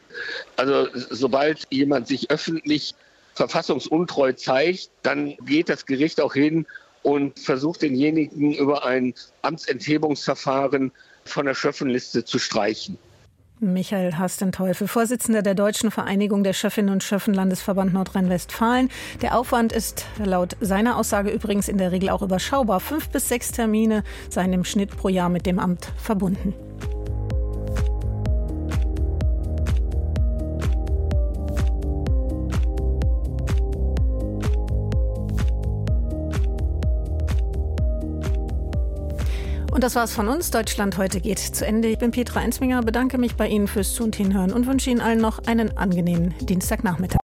Also 0.57 0.89
sobald 1.11 1.67
jemand 1.71 2.09
sich 2.09 2.31
öffentlich 2.31 2.95
verfassungsuntreu 3.35 4.33
zeigt, 4.33 4.91
dann 5.03 5.37
geht 5.47 5.69
das 5.69 5.87
Gericht 5.87 6.21
auch 6.21 6.35
hin 6.35 6.67
und 7.03 7.39
versucht 7.39 7.83
denjenigen 7.83 8.55
über 8.55 8.85
ein 8.85 9.15
Amtsenthebungsverfahren 9.43 10.91
von 11.25 11.47
der 11.47 11.55
Schöffenliste 11.55 12.25
zu 12.25 12.41
streichen. 12.41 12.99
Michael 13.61 14.15
Hastenteufel, 14.17 14.87
Vorsitzender 14.87 15.43
der 15.43 15.55
Deutschen 15.55 15.91
Vereinigung 15.91 16.45
der 16.45 16.53
Schöffinnen 16.53 16.93
und 16.93 17.03
Schöffen 17.03 17.35
Landesverband 17.35 17.93
Nordrhein-Westfalen. 17.93 18.89
Der 19.21 19.37
Aufwand 19.37 19.73
ist 19.73 20.07
laut 20.25 20.57
seiner 20.61 20.97
Aussage 20.97 21.31
übrigens 21.31 21.69
in 21.69 21.79
der 21.79 21.91
Regel 21.91 22.11
auch 22.11 22.23
überschaubar. 22.23 22.81
Fünf 22.81 23.09
bis 23.09 23.29
sechs 23.29 23.51
Termine 23.51 24.05
seien 24.31 24.53
im 24.53 24.65
Schnitt 24.65 24.97
pro 24.97 25.09
Jahr 25.09 25.29
mit 25.29 25.47
dem 25.47 25.59
Amt 25.59 25.93
verbunden. 25.97 26.55
Und 39.79 39.85
das 39.85 39.95
war's 39.95 40.13
von 40.13 40.27
uns. 40.27 40.51
Deutschland 40.51 40.99
heute 40.99 41.21
geht 41.21 41.39
zu 41.39 41.65
Ende. 41.65 41.87
Ich 41.87 41.99
bin 41.99 42.11
Petra 42.11 42.43
Ensminger, 42.43 42.83
bedanke 42.83 43.17
mich 43.17 43.37
bei 43.37 43.47
Ihnen 43.47 43.69
fürs 43.69 43.95
Zu- 43.95 44.03
und 44.03 44.17
Hinhören 44.17 44.53
und 44.53 44.67
wünsche 44.67 44.91
Ihnen 44.91 45.01
allen 45.01 45.21
noch 45.21 45.47
einen 45.47 45.79
angenehmen 45.79 46.35
Dienstagnachmittag. 46.41 47.21